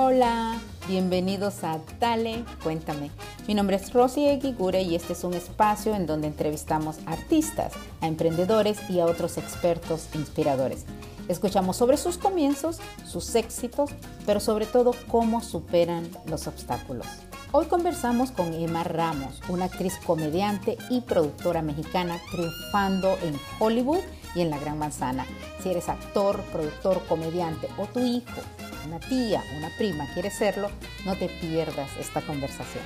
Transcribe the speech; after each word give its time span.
Hola, 0.00 0.60
bienvenidos 0.86 1.64
a 1.64 1.80
Dale, 1.98 2.44
cuéntame. 2.62 3.10
Mi 3.48 3.54
nombre 3.54 3.74
es 3.74 3.92
Rosy 3.92 4.28
Eguigure 4.28 4.80
y 4.80 4.94
este 4.94 5.12
es 5.12 5.24
un 5.24 5.34
espacio 5.34 5.92
en 5.96 6.06
donde 6.06 6.28
entrevistamos 6.28 6.98
artistas, 7.04 7.72
a 8.00 8.06
emprendedores 8.06 8.78
y 8.88 9.00
a 9.00 9.06
otros 9.06 9.38
expertos 9.38 10.08
inspiradores. 10.14 10.84
Escuchamos 11.26 11.76
sobre 11.76 11.96
sus 11.96 12.16
comienzos, 12.16 12.78
sus 13.04 13.34
éxitos, 13.34 13.90
pero 14.24 14.38
sobre 14.38 14.66
todo 14.66 14.92
cómo 15.08 15.40
superan 15.42 16.08
los 16.26 16.46
obstáculos. 16.46 17.08
Hoy 17.50 17.66
conversamos 17.66 18.30
con 18.30 18.54
Emma 18.54 18.84
Ramos, 18.84 19.40
una 19.48 19.64
actriz 19.64 19.98
comediante 20.06 20.78
y 20.90 21.00
productora 21.00 21.60
mexicana 21.60 22.20
triunfando 22.30 23.18
en 23.24 23.36
Hollywood 23.58 24.04
y 24.36 24.42
en 24.42 24.50
la 24.50 24.60
Gran 24.60 24.78
Manzana. 24.78 25.26
Si 25.60 25.70
eres 25.70 25.88
actor, 25.88 26.40
productor, 26.52 27.04
comediante 27.08 27.68
o 27.76 27.86
tu 27.86 27.98
hijo 27.98 28.42
una 28.88 28.98
tía, 29.00 29.44
una 29.56 29.68
prima 29.76 30.06
quiere 30.14 30.30
serlo, 30.30 30.70
no 31.04 31.14
te 31.16 31.28
pierdas 31.28 31.90
esta 31.98 32.22
conversación. 32.22 32.82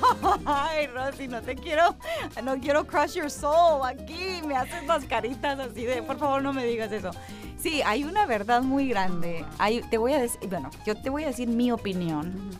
Ay, 0.46 0.86
Rosy, 0.86 1.26
no 1.26 1.42
te 1.42 1.56
quiero, 1.56 1.96
no 2.44 2.58
quiero 2.60 2.86
crush 2.86 3.14
your 3.14 3.30
soul 3.30 3.84
aquí, 3.84 4.40
me 4.46 4.56
haces 4.56 4.86
las 4.86 5.04
caritas 5.04 5.58
así 5.58 5.84
de, 5.84 6.02
por 6.02 6.18
favor 6.18 6.40
no 6.42 6.52
me 6.52 6.64
digas 6.64 6.92
eso. 6.92 7.10
Sí, 7.58 7.82
hay 7.84 8.04
una 8.04 8.24
verdad 8.24 8.62
muy 8.62 8.88
grande. 8.88 9.44
Hay, 9.58 9.80
te 9.90 9.98
voy 9.98 10.12
a 10.12 10.20
decir, 10.20 10.48
bueno, 10.48 10.70
yo 10.86 10.94
te 10.94 11.10
voy 11.10 11.24
a 11.24 11.26
decir 11.26 11.48
mi 11.48 11.72
opinión. 11.72 12.50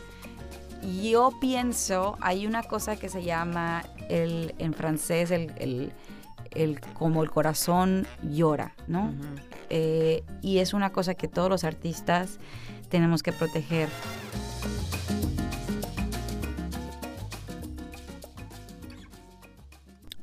Yo 0.89 1.33
pienso, 1.39 2.17
hay 2.21 2.47
una 2.47 2.63
cosa 2.63 2.97
que 2.97 3.11
se 3.11 3.23
llama 3.23 3.85
el, 4.09 4.55
en 4.59 4.73
francés 4.73 5.31
el, 5.31 5.93
como 6.95 7.23
el 7.23 7.31
corazón 7.31 8.07
llora, 8.23 8.75
¿no? 8.87 9.13
Eh, 9.69 10.25
y 10.41 10.59
es 10.59 10.73
una 10.73 10.91
cosa 10.91 11.15
que 11.15 11.29
todos 11.29 11.51
los 11.51 11.65
artistas 11.65 12.39
tenemos 12.89 13.23
que 13.23 13.33
proteger. 13.33 13.91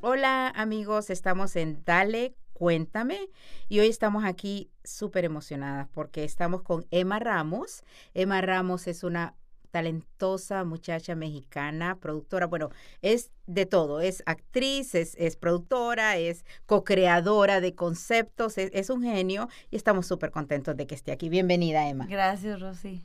Hola 0.00 0.48
amigos, 0.48 1.10
estamos 1.10 1.54
en 1.54 1.84
Dale, 1.84 2.34
cuéntame. 2.52 3.28
Y 3.68 3.78
hoy 3.78 3.86
estamos 3.86 4.24
aquí 4.24 4.72
súper 4.82 5.24
emocionadas 5.24 5.86
porque 5.92 6.24
estamos 6.24 6.62
con 6.62 6.86
Emma 6.90 7.20
Ramos. 7.20 7.84
Emma 8.14 8.40
Ramos 8.40 8.88
es 8.88 9.04
una 9.04 9.36
talentosa 9.76 10.64
muchacha 10.64 11.14
mexicana, 11.14 11.98
productora, 12.00 12.46
bueno, 12.46 12.70
es 13.02 13.30
de 13.46 13.66
todo, 13.66 14.00
es 14.00 14.22
actriz, 14.24 14.94
es, 14.94 15.36
productora, 15.36 16.16
es 16.16 16.46
co-creadora 16.64 17.60
de 17.60 17.74
conceptos, 17.74 18.56
es, 18.56 18.88
un 18.88 19.02
genio 19.02 19.50
y 19.70 19.76
estamos 19.76 20.06
súper 20.06 20.30
contentos 20.30 20.78
de 20.78 20.86
que 20.86 20.94
esté 20.94 21.12
aquí. 21.12 21.28
Bienvenida, 21.28 21.86
Emma. 21.90 22.06
Gracias, 22.06 22.58
Rosy. 22.58 23.04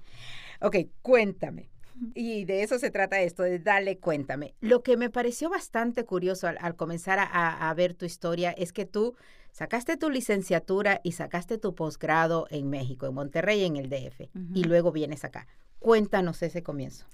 Ok, 0.62 0.78
cuéntame. 1.02 1.70
Y 2.16 2.46
de 2.46 2.64
eso 2.64 2.80
se 2.80 2.90
trata 2.90 3.20
esto, 3.20 3.44
de 3.44 3.60
darle 3.60 3.98
cuéntame. 3.98 4.56
Lo 4.62 4.82
que 4.82 4.96
me 4.96 5.10
pareció 5.10 5.50
bastante 5.50 6.06
curioso 6.06 6.48
al, 6.48 6.76
comenzar 6.78 7.20
a, 7.20 7.74
ver 7.74 7.96
tu 7.96 8.06
historia 8.06 8.52
es 8.52 8.72
que 8.72 8.86
tú 8.86 9.18
sacaste 9.52 9.98
tu 9.98 10.10
licenciatura 10.10 11.02
y 11.04 11.12
sacaste 11.12 11.58
tu 11.58 11.76
posgrado 11.76 12.48
en 12.50 12.70
México, 12.70 13.08
en 13.08 13.14
Monterrey, 13.14 13.66
en 13.66 13.76
el 13.76 13.90
DF, 13.90 14.30
y 14.54 14.64
luego 14.64 14.94
vienes 14.94 15.26
acá. 15.26 15.48
Cuéntanos 15.82 16.44
ese 16.44 16.62
comienzo. 16.62 17.08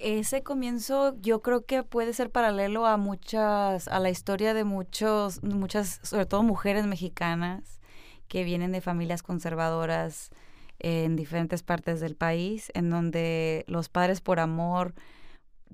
Ese 0.00 0.42
comienzo 0.42 1.14
yo 1.20 1.42
creo 1.42 1.66
que 1.66 1.82
puede 1.82 2.14
ser 2.14 2.30
paralelo 2.30 2.86
a 2.86 2.96
muchas, 2.96 3.86
a 3.86 4.00
la 4.00 4.08
historia 4.08 4.54
de 4.54 4.64
muchos, 4.64 5.42
muchas, 5.42 6.00
sobre 6.02 6.24
todo 6.24 6.42
mujeres 6.42 6.86
mexicanas 6.86 7.80
que 8.26 8.44
vienen 8.44 8.72
de 8.72 8.80
familias 8.80 9.22
conservadoras 9.22 10.30
en 10.78 11.16
diferentes 11.16 11.62
partes 11.62 12.00
del 12.00 12.16
país, 12.16 12.72
en 12.72 12.88
donde 12.88 13.66
los 13.68 13.90
padres 13.90 14.22
por 14.22 14.40
amor 14.40 14.94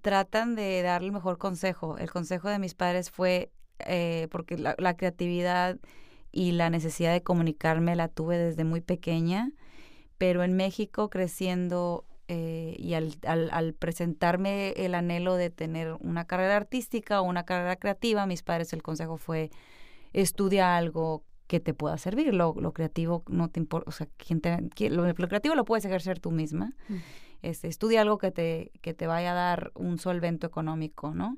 tratan 0.02 0.56
de 0.56 0.82
darle 0.82 1.06
el 1.06 1.12
mejor 1.12 1.38
consejo. 1.38 1.98
El 1.98 2.10
consejo 2.10 2.48
de 2.48 2.58
mis 2.58 2.74
padres 2.74 3.12
fue, 3.12 3.52
eh, 3.78 4.26
porque 4.32 4.58
la, 4.58 4.74
la 4.78 4.96
creatividad 4.96 5.78
y 6.32 6.50
la 6.50 6.68
necesidad 6.68 7.12
de 7.12 7.22
comunicarme 7.22 7.94
la 7.94 8.08
tuve 8.08 8.38
desde 8.38 8.64
muy 8.64 8.80
pequeña, 8.80 9.52
pero 10.18 10.42
en 10.42 10.56
México 10.56 11.10
creciendo 11.10 12.04
eh, 12.28 12.74
y 12.78 12.94
al, 12.94 13.14
al, 13.22 13.74
presentarme 13.74 14.70
el 14.70 14.94
anhelo 14.94 15.34
de 15.34 15.50
tener 15.50 15.94
una 16.00 16.24
carrera 16.26 16.56
artística 16.56 17.20
o 17.20 17.24
una 17.24 17.44
carrera 17.44 17.76
creativa, 17.76 18.26
mis 18.26 18.42
padres 18.42 18.72
el 18.72 18.82
consejo 18.82 19.16
fue 19.16 19.50
estudia 20.12 20.76
algo 20.76 21.24
que 21.46 21.60
te 21.60 21.74
pueda 21.74 21.98
servir. 21.98 22.34
Lo, 22.34 22.54
lo 22.58 22.72
creativo 22.72 23.22
no 23.28 23.48
te 23.48 23.60
importa, 23.60 23.88
o 23.88 23.92
sea, 23.92 24.08
quien 24.16 24.40
te, 24.40 24.56
lo, 24.90 25.14
creativo 25.14 25.54
lo 25.54 25.64
puedes 25.64 25.84
ejercer 25.84 26.20
tú 26.20 26.30
misma. 26.30 26.72
Mm. 26.88 26.96
Este, 27.42 27.68
estudia 27.68 28.00
algo 28.00 28.16
que 28.16 28.30
te, 28.30 28.72
que 28.80 28.94
te 28.94 29.06
vaya 29.06 29.32
a 29.32 29.34
dar 29.34 29.72
un 29.74 29.98
solvento 29.98 30.46
económico, 30.46 31.12
¿no? 31.12 31.36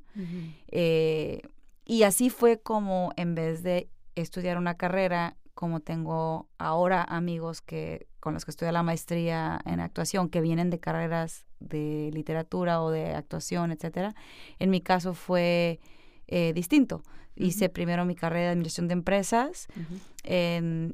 Eh, 0.69 1.43
y 1.85 2.05
así 2.05 2.31
fue 2.31 2.61
como 2.61 3.13
en 3.17 3.35
vez 3.35 3.65
de 3.65 3.89
estudiar 4.15 4.57
una 4.57 4.77
carrera, 4.77 5.37
como 5.57 5.81
tengo 5.81 6.51
ahora 6.59 7.03
amigos 7.03 7.63
que 7.63 8.09
con 8.21 8.35
los 8.35 8.45
que 8.45 8.51
estudio 8.51 8.73
la 8.73 8.83
maestría 8.83 9.59
en 9.65 9.81
actuación 9.81 10.29
que 10.29 10.43
vienen 10.43 10.69
de 10.69 10.79
carreras 10.79 11.47
de 11.61 12.11
literatura 12.13 12.83
o 12.83 12.91
de 12.91 13.15
actuación, 13.15 13.73
etcétera. 13.73 14.15
En 14.59 14.69
mi 14.69 14.83
caso 14.83 15.15
fue 15.15 15.81
eh, 16.27 16.53
distinto. 16.53 17.03
Hice 17.37 17.71
primero 17.71 18.05
mi 18.05 18.15
carrera 18.15 18.47
de 18.47 18.51
administración 18.53 18.89
de 18.89 18.93
empresas 18.93 19.67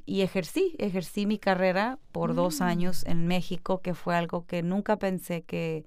y 0.06 0.20
ejercí, 0.20 0.76
ejercí 0.78 1.26
mi 1.26 1.38
carrera 1.38 1.98
por 2.12 2.34
dos 2.34 2.60
mm. 2.60 2.62
años 2.62 3.04
en 3.06 3.26
México, 3.26 3.80
que 3.80 3.94
fue 3.94 4.14
algo 4.14 4.46
que 4.46 4.62
nunca 4.62 4.96
pensé 4.96 5.42
que, 5.42 5.84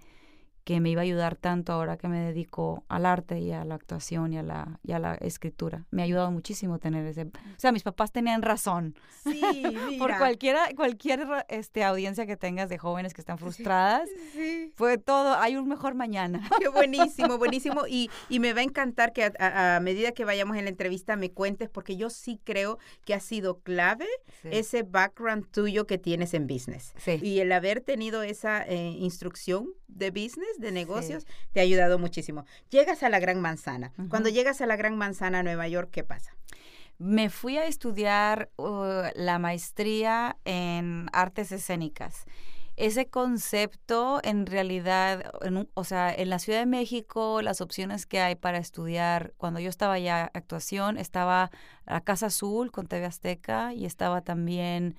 que 0.65 0.81
me 0.81 0.89
iba 0.89 1.01
a 1.01 1.03
ayudar 1.03 1.35
tanto 1.35 1.71
ahora 1.71 1.95
que 1.95 2.07
me 2.07 2.19
dedico 2.19 2.83
al 2.89 3.05
arte 3.05 3.39
y 3.39 3.51
a 3.51 3.63
la 3.63 3.75
actuación 3.75 4.33
y 4.33 4.39
a 4.39 4.43
la, 4.43 4.79
y 4.83 4.93
a 4.93 4.99
la 4.99 5.13
escritura. 5.13 5.85
Me 5.91 6.01
ha 6.01 6.05
ayudado 6.05 6.31
muchísimo 6.31 6.79
tener 6.79 7.05
ese... 7.05 7.25
O 7.25 7.59
sea, 7.59 7.71
mis 7.71 7.83
papás 7.83 8.11
tenían 8.11 8.41
razón. 8.41 8.95
Sí, 9.23 9.43
mira. 9.87 9.99
Por 9.99 10.17
cualquiera, 10.17 10.67
cualquier 10.75 11.27
este, 11.49 11.83
audiencia 11.83 12.25
que 12.25 12.35
tengas 12.35 12.67
de 12.67 12.79
jóvenes 12.79 13.13
que 13.13 13.21
están 13.21 13.37
frustradas, 13.37 14.09
sí, 14.33 14.73
fue 14.75 14.97
todo, 14.97 15.35
hay 15.35 15.55
un 15.55 15.67
mejor 15.67 15.93
mañana. 15.93 16.49
Qué 16.59 16.67
buenísimo, 16.67 17.37
buenísimo. 17.37 17.85
Y, 17.87 18.09
y 18.27 18.39
me 18.39 18.53
va 18.53 18.61
a 18.61 18.63
encantar 18.63 19.13
que 19.13 19.31
a, 19.37 19.79
medida 19.83 20.13
que 20.13 20.25
vayamos 20.25 20.57
en 20.57 20.63
la 20.63 20.71
entrevista 20.71 21.15
me 21.15 21.29
cuentes, 21.29 21.69
porque 21.69 21.95
yo 21.95 22.09
sí 22.09 22.41
creo 22.43 22.79
que 23.05 23.13
ha 23.13 23.19
sido 23.19 23.59
clave 23.59 24.07
ese 24.43 24.81
background 24.81 25.45
tuyo 25.51 25.85
que 25.85 25.99
tienes 25.99 26.33
en 26.33 26.47
business. 26.47 26.95
Sí. 26.97 27.19
Y 27.21 27.39
el 27.39 27.51
haber 27.51 27.81
tenido 27.81 28.23
esa 28.23 28.63
eh, 28.63 28.95
instrucción 28.97 29.67
de 29.87 30.09
business, 30.09 30.54
de 30.59 30.71
negocios, 30.71 31.25
te 31.51 31.59
ha 31.59 31.63
ayudado 31.63 31.99
muchísimo. 31.99 32.45
Llegas 32.69 33.03
a 33.03 33.09
la 33.09 33.19
Gran 33.19 33.41
Manzana. 33.41 33.91
Cuando 34.09 34.29
llegas 34.29 34.61
a 34.61 34.65
la 34.65 34.75
Gran 34.75 34.97
Manzana, 34.97 35.43
Nueva 35.43 35.67
York, 35.67 35.89
¿qué 35.91 36.03
pasa? 36.03 36.35
Me 36.97 37.29
fui 37.29 37.57
a 37.57 37.65
estudiar 37.65 38.49
uh, 38.57 39.09
la 39.15 39.37
maestría 39.37 40.37
en 40.45 41.07
artes 41.11 41.51
escénicas. 41.51 42.25
Ese 42.77 43.07
concepto, 43.07 44.19
en 44.23 44.45
realidad, 44.45 45.31
o 45.75 45.83
sea, 45.85 46.13
en 46.13 46.29
la 46.29 46.39
Ciudad 46.39 46.59
de 46.59 46.65
México, 46.65 47.41
las 47.41 47.61
opciones 47.61 48.05
que 48.05 48.19
hay 48.19 48.35
para 48.35 48.57
estudiar, 48.57 49.33
cuando 49.37 49.61
yo 49.61 49.69
estaba 49.69 49.97
ya 49.97 50.29
actuación, 50.33 50.97
estaba 50.97 51.51
la 51.85 52.01
Casa 52.01 52.25
Azul 52.25 52.71
con 52.71 52.87
TV 52.87 53.05
Azteca 53.05 53.73
y 53.73 53.85
estaba 53.85 54.21
también, 54.21 54.97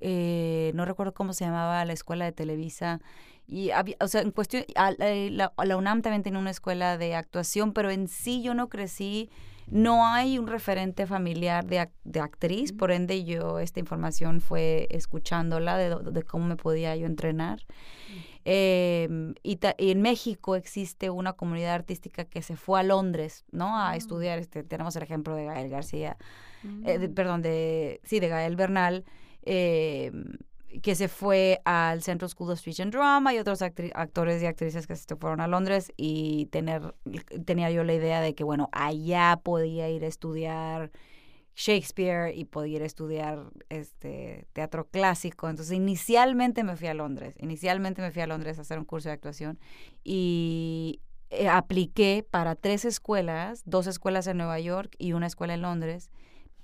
eh, 0.00 0.72
no 0.74 0.84
recuerdo 0.84 1.14
cómo 1.14 1.32
se 1.32 1.44
llamaba, 1.44 1.84
la 1.84 1.92
escuela 1.92 2.24
de 2.24 2.32
Televisa 2.32 3.00
y 3.48 3.70
había, 3.70 3.96
o 4.00 4.08
sea, 4.08 4.22
en 4.22 4.32
cuestión, 4.32 4.64
la, 4.74 5.52
la, 5.56 5.76
UNAM 5.76 6.02
también 6.02 6.22
tiene 6.22 6.38
una 6.38 6.50
escuela 6.50 6.98
de 6.98 7.14
actuación, 7.14 7.72
pero 7.72 7.90
en 7.90 8.08
sí 8.08 8.42
yo 8.42 8.54
no 8.54 8.68
crecí, 8.68 9.30
no 9.68 10.06
hay 10.06 10.38
un 10.38 10.48
referente 10.48 11.06
familiar 11.06 11.64
de, 11.64 11.88
de 12.04 12.20
actriz, 12.20 12.72
por 12.72 12.90
ende 12.90 13.24
yo 13.24 13.60
esta 13.60 13.78
información 13.78 14.40
fue 14.40 14.88
escuchándola 14.90 15.76
de, 15.76 15.94
de 16.10 16.22
cómo 16.24 16.46
me 16.46 16.56
podía 16.56 16.96
yo 16.96 17.06
entrenar. 17.06 17.60
Em, 18.48 19.34
y, 19.42 19.58
en 19.60 20.02
México 20.02 20.54
existe 20.54 21.10
una 21.10 21.32
comunidad 21.32 21.74
artística 21.74 22.24
que 22.24 22.42
se 22.42 22.54
fue 22.56 22.78
a 22.78 22.84
Londres, 22.84 23.44
¿no? 23.50 23.76
A 23.76 23.90
mm. 23.90 23.94
estudiar, 23.94 24.38
este, 24.38 24.62
tenemos 24.62 24.94
el 24.94 25.02
ejemplo 25.02 25.34
de 25.34 25.46
Gael 25.46 25.68
García, 25.68 26.16
eh, 26.84 26.98
mm. 26.98 27.14
perdón, 27.14 27.42
de, 27.42 28.00
sí, 28.04 28.20
de 28.20 28.28
Gael 28.28 28.54
Bernal, 28.54 29.04
eh, 29.46 30.12
que 30.82 30.94
se 30.94 31.08
fue 31.08 31.60
al 31.64 32.02
Central 32.02 32.28
School 32.28 32.50
of 32.50 32.58
Speech 32.58 32.80
and 32.80 32.92
Drama 32.92 33.32
y 33.32 33.38
otros 33.38 33.62
actores 33.62 34.42
y 34.42 34.46
actrices 34.46 34.86
que 34.86 34.96
se 34.96 35.16
fueron 35.16 35.40
a 35.40 35.46
Londres 35.46 35.92
y 35.96 36.46
tener, 36.46 36.94
tenía 37.44 37.70
yo 37.70 37.84
la 37.84 37.94
idea 37.94 38.20
de 38.20 38.34
que, 38.34 38.44
bueno, 38.44 38.68
allá 38.72 39.40
podía 39.42 39.88
ir 39.88 40.04
a 40.04 40.08
estudiar 40.08 40.90
Shakespeare 41.54 42.36
y 42.36 42.44
podía 42.44 42.76
ir 42.76 42.82
a 42.82 42.86
estudiar 42.86 43.44
este 43.70 44.46
teatro 44.52 44.86
clásico. 44.88 45.48
Entonces, 45.48 45.74
inicialmente 45.74 46.62
me 46.64 46.76
fui 46.76 46.88
a 46.88 46.94
Londres. 46.94 47.36
Inicialmente 47.40 48.02
me 48.02 48.10
fui 48.10 48.20
a 48.20 48.26
Londres 48.26 48.58
a 48.58 48.62
hacer 48.62 48.78
un 48.78 48.84
curso 48.84 49.08
de 49.08 49.14
actuación 49.14 49.58
y 50.04 51.00
eh, 51.30 51.48
apliqué 51.48 52.26
para 52.28 52.54
tres 52.54 52.84
escuelas, 52.84 53.62
dos 53.64 53.86
escuelas 53.86 54.26
en 54.26 54.36
Nueva 54.36 54.60
York 54.60 54.94
y 54.98 55.12
una 55.12 55.26
escuela 55.26 55.54
en 55.54 55.62
Londres, 55.62 56.10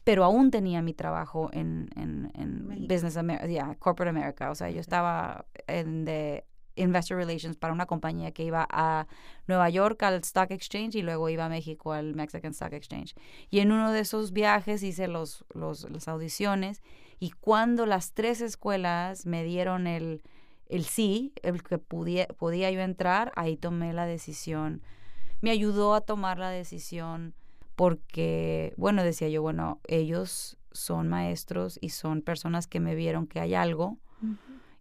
pero 0.04 0.24
aún 0.24 0.50
tenía 0.50 0.82
mi 0.82 0.94
trabajo 0.94 1.50
en, 1.52 1.88
en, 1.96 2.30
en 2.34 2.86
Business 2.88 3.16
America, 3.16 3.76
Corporate 3.78 4.10
America. 4.10 4.50
O 4.50 4.54
sea, 4.54 4.70
yo 4.70 4.80
estaba 4.80 5.46
en 5.66 6.04
de 6.04 6.44
Investor 6.76 7.18
Relations 7.18 7.56
para 7.56 7.72
una 7.72 7.86
compañía 7.86 8.32
que 8.32 8.44
iba 8.44 8.66
a 8.70 9.06
Nueva 9.46 9.68
York 9.68 10.02
al 10.02 10.20
Stock 10.20 10.50
Exchange 10.50 10.94
y 10.96 11.02
luego 11.02 11.28
iba 11.28 11.44
a 11.44 11.48
México 11.48 11.92
al 11.92 12.14
Mexican 12.14 12.52
Stock 12.52 12.72
Exchange. 12.72 13.14
Y 13.50 13.60
en 13.60 13.72
uno 13.72 13.92
de 13.92 14.00
esos 14.00 14.32
viajes 14.32 14.82
hice 14.82 15.08
los, 15.08 15.44
los, 15.54 15.88
las 15.90 16.08
audiciones 16.08 16.82
y 17.18 17.30
cuando 17.30 17.86
las 17.86 18.12
tres 18.12 18.40
escuelas 18.40 19.26
me 19.26 19.44
dieron 19.44 19.86
el, 19.86 20.22
el 20.68 20.84
sí, 20.84 21.32
el 21.42 21.62
que 21.62 21.78
podía, 21.78 22.26
podía 22.26 22.70
yo 22.70 22.80
entrar, 22.80 23.32
ahí 23.36 23.56
tomé 23.56 23.92
la 23.92 24.06
decisión. 24.06 24.82
Me 25.40 25.50
ayudó 25.50 25.94
a 25.94 26.00
tomar 26.00 26.38
la 26.38 26.50
decisión 26.50 27.34
porque, 27.82 28.74
bueno, 28.76 29.02
decía 29.02 29.28
yo, 29.28 29.42
bueno, 29.42 29.80
ellos 29.88 30.56
son 30.70 31.08
maestros 31.08 31.80
y 31.82 31.88
son 31.88 32.22
personas 32.22 32.68
que 32.68 32.78
me 32.78 32.94
vieron 32.94 33.26
que 33.26 33.40
hay 33.40 33.54
algo 33.54 33.98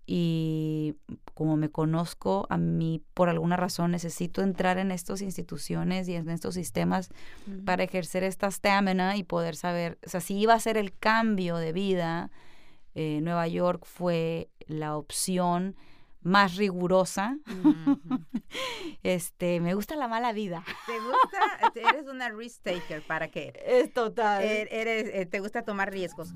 y 0.05 0.93
como 1.33 1.57
me 1.57 1.69
conozco, 1.69 2.45
a 2.51 2.59
mí 2.59 3.01
por 3.15 3.27
alguna 3.29 3.57
razón 3.57 3.89
necesito 3.89 4.43
entrar 4.43 4.77
en 4.77 4.91
estas 4.91 5.23
instituciones 5.23 6.07
y 6.09 6.13
en 6.13 6.29
estos 6.29 6.53
sistemas 6.53 7.09
para 7.65 7.81
ejercer 7.81 8.23
esta 8.23 8.45
estamina 8.45 9.17
y 9.17 9.23
poder 9.23 9.55
saber, 9.55 9.97
o 10.05 10.09
sea, 10.11 10.21
si 10.21 10.37
iba 10.37 10.53
a 10.53 10.59
ser 10.59 10.77
el 10.77 10.95
cambio 10.95 11.57
de 11.57 11.73
vida, 11.73 12.29
eh, 12.93 13.19
Nueva 13.23 13.47
York 13.47 13.83
fue 13.83 14.51
la 14.67 14.95
opción 14.95 15.75
más 16.21 16.55
rigurosa. 16.55 17.37
este, 19.03 19.59
me 19.59 19.73
gusta 19.73 19.95
la 19.95 20.07
mala 20.07 20.33
vida. 20.33 20.63
¿Te 20.85 20.99
gusta? 20.99 21.89
eres 21.89 22.07
una 22.07 22.29
risk 22.29 22.63
taker, 22.63 23.01
¿para 23.01 23.29
qué? 23.29 23.53
Es 23.65 23.93
total. 23.93 24.43
Er, 24.43 24.67
eres, 24.71 25.09
eh, 25.13 25.25
te 25.25 25.39
gusta 25.39 25.63
tomar 25.63 25.91
riesgos. 25.91 26.33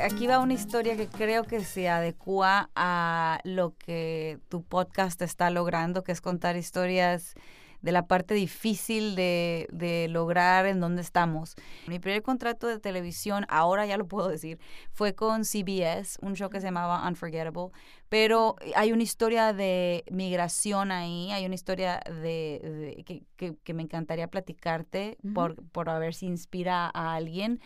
Aquí 0.00 0.26
va 0.26 0.38
una 0.38 0.54
historia 0.54 0.96
que 0.96 1.06
creo 1.06 1.44
que 1.44 1.62
se 1.62 1.88
adecua 1.88 2.70
a 2.74 3.40
lo 3.44 3.76
que 3.76 4.38
tu 4.48 4.62
podcast 4.62 5.20
está 5.20 5.50
logrando, 5.50 6.02
que 6.02 6.12
es 6.12 6.20
contar 6.20 6.56
historias 6.56 7.34
de 7.82 7.92
la 7.92 8.06
parte 8.06 8.34
difícil 8.34 9.14
de, 9.14 9.68
de, 9.72 10.08
lograr 10.08 10.66
en 10.66 10.80
donde 10.80 11.02
estamos. 11.02 11.54
Mi 11.86 11.98
primer 11.98 12.22
contrato 12.22 12.66
de 12.66 12.78
televisión, 12.78 13.46
ahora 13.48 13.86
ya 13.86 13.96
lo 13.96 14.06
puedo 14.06 14.28
decir, 14.28 14.58
fue 14.92 15.14
con 15.14 15.44
CBS, 15.44 16.18
un 16.20 16.34
show 16.34 16.50
que 16.50 16.60
se 16.60 16.66
llamaba 16.66 17.06
Unforgettable, 17.06 17.70
pero 18.08 18.56
hay 18.74 18.92
una 18.92 19.02
historia 19.02 19.52
de 19.52 20.04
migración 20.10 20.90
ahí, 20.90 21.30
hay 21.30 21.44
una 21.44 21.54
historia 21.54 22.00
de, 22.22 23.04
que, 23.36 23.56
que, 23.62 23.74
me 23.74 23.82
encantaría 23.82 24.28
platicarte 24.28 25.18
por, 25.34 25.62
por 25.70 25.90
a 25.90 25.98
ver 25.98 26.14
si 26.14 26.26
inspira 26.26 26.90
a 26.92 27.14
alguien. 27.14 27.60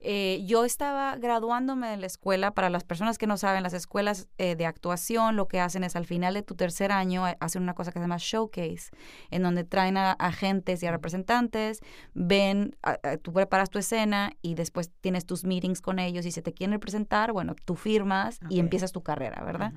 Eh, 0.00 0.42
yo 0.46 0.64
estaba 0.64 1.16
graduándome 1.16 1.88
de 1.88 1.96
la 1.96 2.06
escuela, 2.06 2.50
para 2.52 2.70
las 2.70 2.84
personas 2.84 3.18
que 3.18 3.26
no 3.26 3.36
saben, 3.36 3.62
las 3.62 3.72
escuelas 3.72 4.28
eh, 4.38 4.56
de 4.56 4.66
actuación 4.66 5.36
lo 5.36 5.46
que 5.46 5.60
hacen 5.60 5.84
es 5.84 5.96
al 5.96 6.06
final 6.06 6.34
de 6.34 6.42
tu 6.42 6.54
tercer 6.56 6.90
año 6.90 7.26
eh, 7.28 7.36
hacen 7.40 7.62
una 7.62 7.74
cosa 7.74 7.92
que 7.92 7.98
se 7.98 8.04
llama 8.04 8.16
showcase, 8.18 8.90
en 9.30 9.42
donde 9.42 9.64
traen 9.64 9.96
a 9.96 10.12
agentes 10.12 10.82
y 10.82 10.86
a 10.86 10.90
representantes, 10.90 11.80
ven, 12.14 12.76
tú 13.22 13.32
preparas 13.32 13.70
tu 13.70 13.78
escena 13.78 14.32
y 14.42 14.54
después 14.54 14.90
tienes 15.00 15.24
tus 15.24 15.44
meetings 15.44 15.80
con 15.80 15.98
ellos 15.98 16.26
y 16.26 16.32
si 16.32 16.42
te 16.42 16.52
quieren 16.52 16.72
representar, 16.72 17.32
bueno, 17.32 17.54
tú 17.64 17.76
firmas 17.76 18.40
y 18.48 18.58
empiezas 18.58 18.92
tu 18.92 19.02
carrera, 19.02 19.42
¿verdad? 19.44 19.72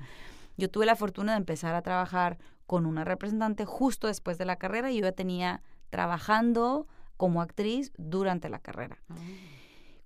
Yo 0.57 0.69
tuve 0.69 0.85
la 0.85 0.95
fortuna 0.95 1.33
de 1.33 1.37
empezar 1.37 1.75
a 1.75 1.81
trabajar 1.81 2.37
con 2.65 2.85
una 2.85 3.03
representante 3.03 3.65
justo 3.65 4.07
después 4.07 4.37
de 4.37 4.45
la 4.45 4.57
carrera 4.57 4.91
y 4.91 4.97
yo 4.97 5.03
ya 5.03 5.11
tenía 5.11 5.61
trabajando 5.89 6.87
como 7.15 7.41
actriz 7.41 7.91
durante 7.97 8.49
la 8.49 8.59
carrera. 8.59 8.97
Ah. 9.09 9.15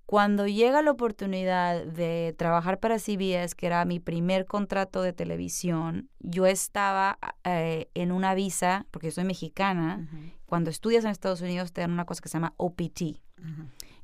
Cuando 0.06 0.46
llega 0.46 0.82
la 0.82 0.90
oportunidad 0.90 1.86
de 1.86 2.34
trabajar 2.36 2.80
para 2.80 2.98
CBS, 2.98 3.54
que 3.56 3.66
era 3.66 3.84
mi 3.86 3.98
primer 3.98 4.44
contrato 4.44 5.00
de 5.00 5.14
televisión, 5.14 6.10
yo 6.18 6.44
estaba 6.44 7.18
eh, 7.44 7.88
en 7.94 8.12
una 8.12 8.34
visa, 8.34 8.86
porque 8.90 9.06
yo 9.06 9.12
soy 9.12 9.24
mexicana. 9.24 10.06
Cuando 10.44 10.68
estudias 10.68 11.04
en 11.04 11.12
Estados 11.12 11.40
Unidos 11.40 11.72
te 11.72 11.80
dan 11.80 11.92
una 11.92 12.04
cosa 12.04 12.20
que 12.20 12.28
se 12.28 12.34
llama 12.34 12.52
OPT. 12.58 13.22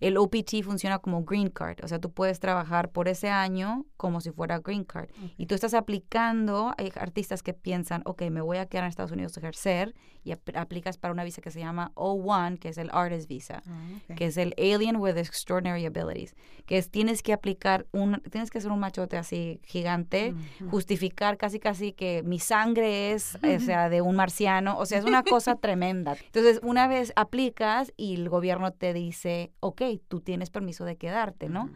El 0.00 0.16
OPT 0.16 0.62
funciona 0.62 0.98
como 0.98 1.24
green 1.24 1.50
card, 1.50 1.78
o 1.82 1.88
sea, 1.88 1.98
tú 1.98 2.12
puedes 2.12 2.40
trabajar 2.40 2.90
por 2.90 3.08
ese 3.08 3.28
año 3.28 3.86
como 3.96 4.20
si 4.20 4.30
fuera 4.30 4.58
green 4.60 4.84
card. 4.84 5.10
Y 5.36 5.46
tú 5.46 5.54
estás 5.54 5.74
aplicando, 5.74 6.74
hay 6.78 6.92
artistas 6.96 7.42
que 7.42 7.54
piensan, 7.54 8.02
ok, 8.04 8.22
me 8.30 8.40
voy 8.40 8.58
a 8.58 8.66
quedar 8.66 8.84
en 8.84 8.90
Estados 8.90 9.12
Unidos 9.12 9.36
a 9.36 9.40
ejercer, 9.40 9.94
y 10.24 10.32
aplicas 10.54 10.98
para 10.98 11.12
una 11.12 11.24
visa 11.24 11.40
que 11.40 11.50
se 11.50 11.60
llama 11.60 11.92
O1, 11.94 12.58
que 12.58 12.68
es 12.68 12.78
el 12.78 12.90
Artist 12.92 13.28
Visa, 13.28 13.62
ah, 13.66 14.14
que 14.14 14.26
es 14.26 14.36
el 14.36 14.54
Alien 14.58 14.96
with 14.96 15.16
Extraordinary 15.16 15.86
Abilities, 15.86 16.34
que 16.66 16.76
es 16.76 16.90
tienes 16.90 17.22
que 17.22 17.32
aplicar 17.32 17.86
un, 17.92 18.20
tienes 18.30 18.50
que 18.50 18.60
ser 18.60 18.70
un 18.70 18.80
machote 18.80 19.16
así 19.16 19.60
gigante, 19.64 20.34
justificar 20.70 21.38
casi 21.38 21.58
casi 21.58 21.92
que 21.92 22.22
mi 22.24 22.38
sangre 22.38 23.12
es, 23.12 23.36
o 23.36 23.38
sea, 23.64 23.88
de 23.88 24.02
un 24.02 24.16
marciano, 24.16 24.78
o 24.78 24.86
sea, 24.86 24.98
es 24.98 25.04
una 25.04 25.22
cosa 25.22 25.56
tremenda. 25.60 26.16
Entonces, 26.26 26.60
una 26.62 26.88
vez 26.88 27.12
aplicas 27.16 27.92
y 27.96 28.14
el 28.14 28.28
gobierno 28.28 28.72
te 28.72 28.92
dice, 28.92 29.52
ok, 29.60 29.82
tú 29.96 30.20
tienes 30.20 30.50
permiso 30.50 30.84
de 30.84 30.96
quedarte, 30.96 31.48
¿no? 31.48 31.70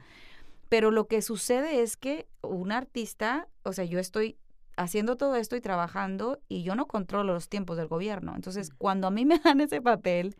Pero 0.68 0.90
lo 0.90 1.06
que 1.06 1.22
sucede 1.22 1.80
es 1.80 1.96
que 1.96 2.26
un 2.42 2.72
artista, 2.72 3.48
o 3.62 3.72
sea, 3.72 3.84
yo 3.84 3.98
estoy 3.98 4.36
haciendo 4.76 5.16
todo 5.16 5.36
esto 5.36 5.56
y 5.56 5.60
trabajando 5.60 6.40
y 6.48 6.62
yo 6.62 6.74
no 6.74 6.86
controlo 6.86 7.32
los 7.32 7.48
tiempos 7.48 7.76
del 7.76 7.88
gobierno. 7.88 8.34
Entonces, 8.34 8.70
cuando 8.76 9.06
a 9.06 9.10
mí 9.10 9.24
me 9.24 9.38
dan 9.44 9.60
ese 9.60 9.80
papel, 9.80 10.36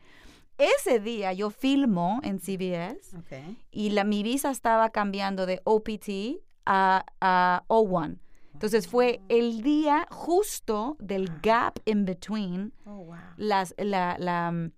ese 0.59 1.01
día 1.01 1.33
yo 1.33 1.51
filmo 1.51 2.21
en 2.23 2.39
CBS 2.39 3.17
y 3.71 3.91
la, 3.91 4.05
mi 4.05 4.23
visa 4.23 4.51
estaba 4.51 4.91
cambiando 4.91 5.47
de 5.47 5.61
OPT 5.65 6.43
a, 6.67 7.05
a 7.21 7.65
O1. 7.69 8.19
Entonces 8.53 8.87
fue 8.87 9.21
el 9.29 9.63
día 9.63 10.07
justo 10.11 10.97
del 11.01 11.41
gap 11.43 11.79
in 11.85 12.05
between 12.05 12.73
oh, 12.87 13.13
las, 13.37 13.75
la, 13.77 14.17
la, 14.19 14.53
mm, 14.53 14.73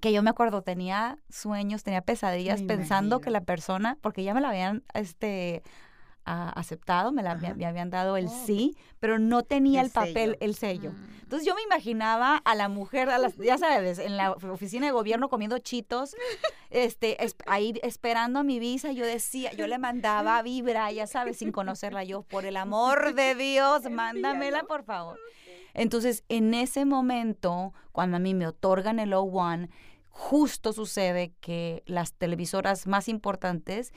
que 0.00 0.12
yo 0.12 0.22
me 0.22 0.30
acuerdo, 0.30 0.62
tenía 0.62 1.18
sueños, 1.28 1.82
tenía 1.82 2.02
pesadillas 2.02 2.62
pensando 2.62 3.20
que 3.20 3.30
la 3.30 3.42
persona, 3.42 3.96
porque 4.00 4.22
ya 4.22 4.34
me 4.34 4.40
la 4.40 4.50
habían 4.50 4.82
este, 4.94 5.62
aceptado, 6.24 7.12
me, 7.12 7.22
la, 7.22 7.34
me, 7.34 7.64
habían 7.64 7.90
dado 7.90 8.16
el 8.16 8.26
oh, 8.26 8.42
sí, 8.46 8.76
pero 9.00 9.18
no 9.18 9.42
tenía 9.42 9.80
el, 9.80 9.90
papel, 9.90 10.36
el 10.40 10.54
sello. 10.54 10.92
Mm. 10.92 11.18
Entonces 11.22 11.46
yo 11.46 11.54
me 11.54 11.62
imaginaba 11.62 12.36
a 12.36 12.54
la 12.54 12.68
mujer, 12.68 13.10
a 13.10 13.18
las, 13.18 13.36
ya 13.36 13.58
sabes, 13.58 13.98
en 13.98 14.16
la 14.16 14.32
oficina 14.32 14.86
de 14.86 14.92
gobierno 14.92 15.28
comiendo 15.28 15.58
chitos, 15.58 16.16
este, 16.70 17.18
ahí 17.46 17.74
esperando 17.82 18.40
a 18.40 18.42
mi 18.42 18.58
visa, 18.58 18.92
yo 18.92 19.04
decía, 19.04 19.52
yo 19.52 19.66
le 19.66 19.78
mandaba 19.78 20.40
vibra, 20.42 20.90
ya 20.90 21.06
sabes, 21.06 21.38
sin 21.38 21.52
conocerla 21.52 22.04
yo, 22.04 22.22
por 22.22 22.44
el 22.44 22.56
amor 22.56 23.14
de 23.14 23.34
Dios, 23.34 23.90
mándamela 23.90 24.62
por 24.62 24.84
favor. 24.84 25.18
Entonces, 25.74 26.24
en 26.28 26.54
ese 26.54 26.84
momento, 26.84 27.72
cuando 27.92 28.16
a 28.16 28.20
mí 28.20 28.34
me 28.34 28.46
otorgan 28.46 28.98
el 28.98 29.12
O1, 29.12 29.68
justo 30.18 30.72
sucede 30.72 31.32
que 31.40 31.84
las 31.86 32.12
televisoras 32.12 32.88
más 32.88 33.08
importantes 33.08 33.92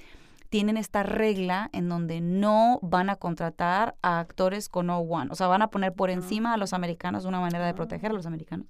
tienen 0.49 0.77
esta 0.77 1.01
regla 1.01 1.69
en 1.73 1.89
donde 1.89 2.21
no 2.21 2.77
van 2.83 3.09
a 3.09 3.15
contratar 3.15 3.95
a 4.03 4.19
actores 4.19 4.69
con 4.69 4.89
O1. 4.89 5.29
O 5.31 5.35
sea, 5.35 5.47
van 5.47 5.63
a 5.63 5.71
poner 5.71 5.93
por 5.93 6.11
encima 6.11 6.53
a 6.53 6.57
los 6.57 6.73
ah. 6.73 6.75
americanos 6.75 7.25
una 7.25 7.39
manera 7.39 7.65
de 7.65 7.73
proteger 7.73 8.11
a 8.11 8.13
los 8.13 8.27
americanos. 8.27 8.67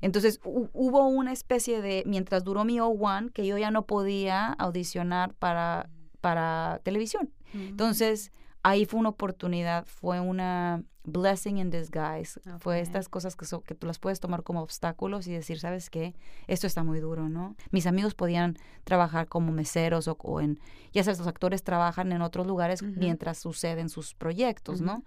Entonces 0.00 0.40
hubo 0.44 1.06
una 1.08 1.32
especie 1.32 1.82
de, 1.82 2.04
mientras 2.06 2.42
duró 2.42 2.64
mi 2.64 2.78
O1, 2.78 3.32
que 3.32 3.46
yo 3.46 3.58
ya 3.58 3.70
no 3.70 3.84
podía 3.84 4.46
audicionar 4.46 5.34
para, 5.34 5.90
para 6.22 6.80
televisión. 6.84 7.30
Mm. 7.52 7.68
Entonces 7.68 8.32
ahí 8.62 8.84
fue 8.84 9.00
una 9.00 9.10
oportunidad, 9.10 9.84
fue 9.86 10.20
una 10.20 10.84
blessing 11.04 11.58
in 11.58 11.70
disguise. 11.70 12.40
Fue 12.60 12.80
estas 12.80 13.08
cosas 13.08 13.34
que, 13.34 13.44
que 13.64 13.74
tú 13.74 13.86
las 13.86 13.98
puedes 13.98 14.20
tomar 14.20 14.42
como 14.42 14.62
obstáculos 14.62 15.26
y 15.26 15.32
decir, 15.32 15.58
¿sabes 15.58 15.90
qué? 15.90 16.14
Esto 16.46 16.66
está 16.66 16.84
muy 16.84 17.00
duro, 17.00 17.28
¿no? 17.28 17.56
Mis 17.70 17.86
amigos 17.86 18.14
podían 18.14 18.56
trabajar 18.84 19.26
como 19.28 19.52
meseros 19.52 20.08
o, 20.08 20.40
en, 20.40 20.60
ya 20.92 21.02
sabes, 21.02 21.18
los 21.18 21.28
actores 21.28 21.64
trabajan 21.64 22.12
en 22.12 22.22
otros 22.22 22.46
lugares 22.46 22.82
mientras 22.82 23.38
suceden 23.38 23.88
sus 23.88 24.14
proyectos, 24.14 24.80
¿no? 24.80 25.02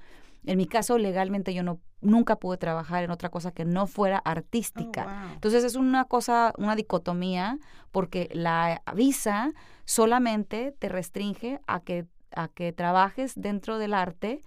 En 0.46 0.58
mi 0.58 0.68
caso, 0.68 0.98
legalmente 0.98 1.54
yo 1.54 1.64
no 1.64 1.80
nunca 2.02 2.36
pude 2.36 2.58
trabajar 2.58 3.04
en 3.04 3.10
otra 3.10 3.30
cosa 3.30 3.52
que 3.52 3.66
no 3.66 3.88
fuera 3.88 4.20
artística. 4.20 5.08
Oh, 5.08 5.34
Entonces 5.34 5.64
es 5.64 5.76
una 5.76 6.06
cosa, 6.06 6.54
una 6.58 6.76
dicotomía, 6.76 7.58
porque 7.92 8.30
la 8.32 8.84
visa 8.94 9.54
solamente 9.86 10.72
te 10.78 10.88
restringe 10.88 11.60
a 11.66 11.80
que 11.80 12.06
a 12.36 12.48
que 12.48 12.72
trabajes 12.74 13.34
dentro 13.36 13.78
del 13.78 13.94
arte, 13.94 14.42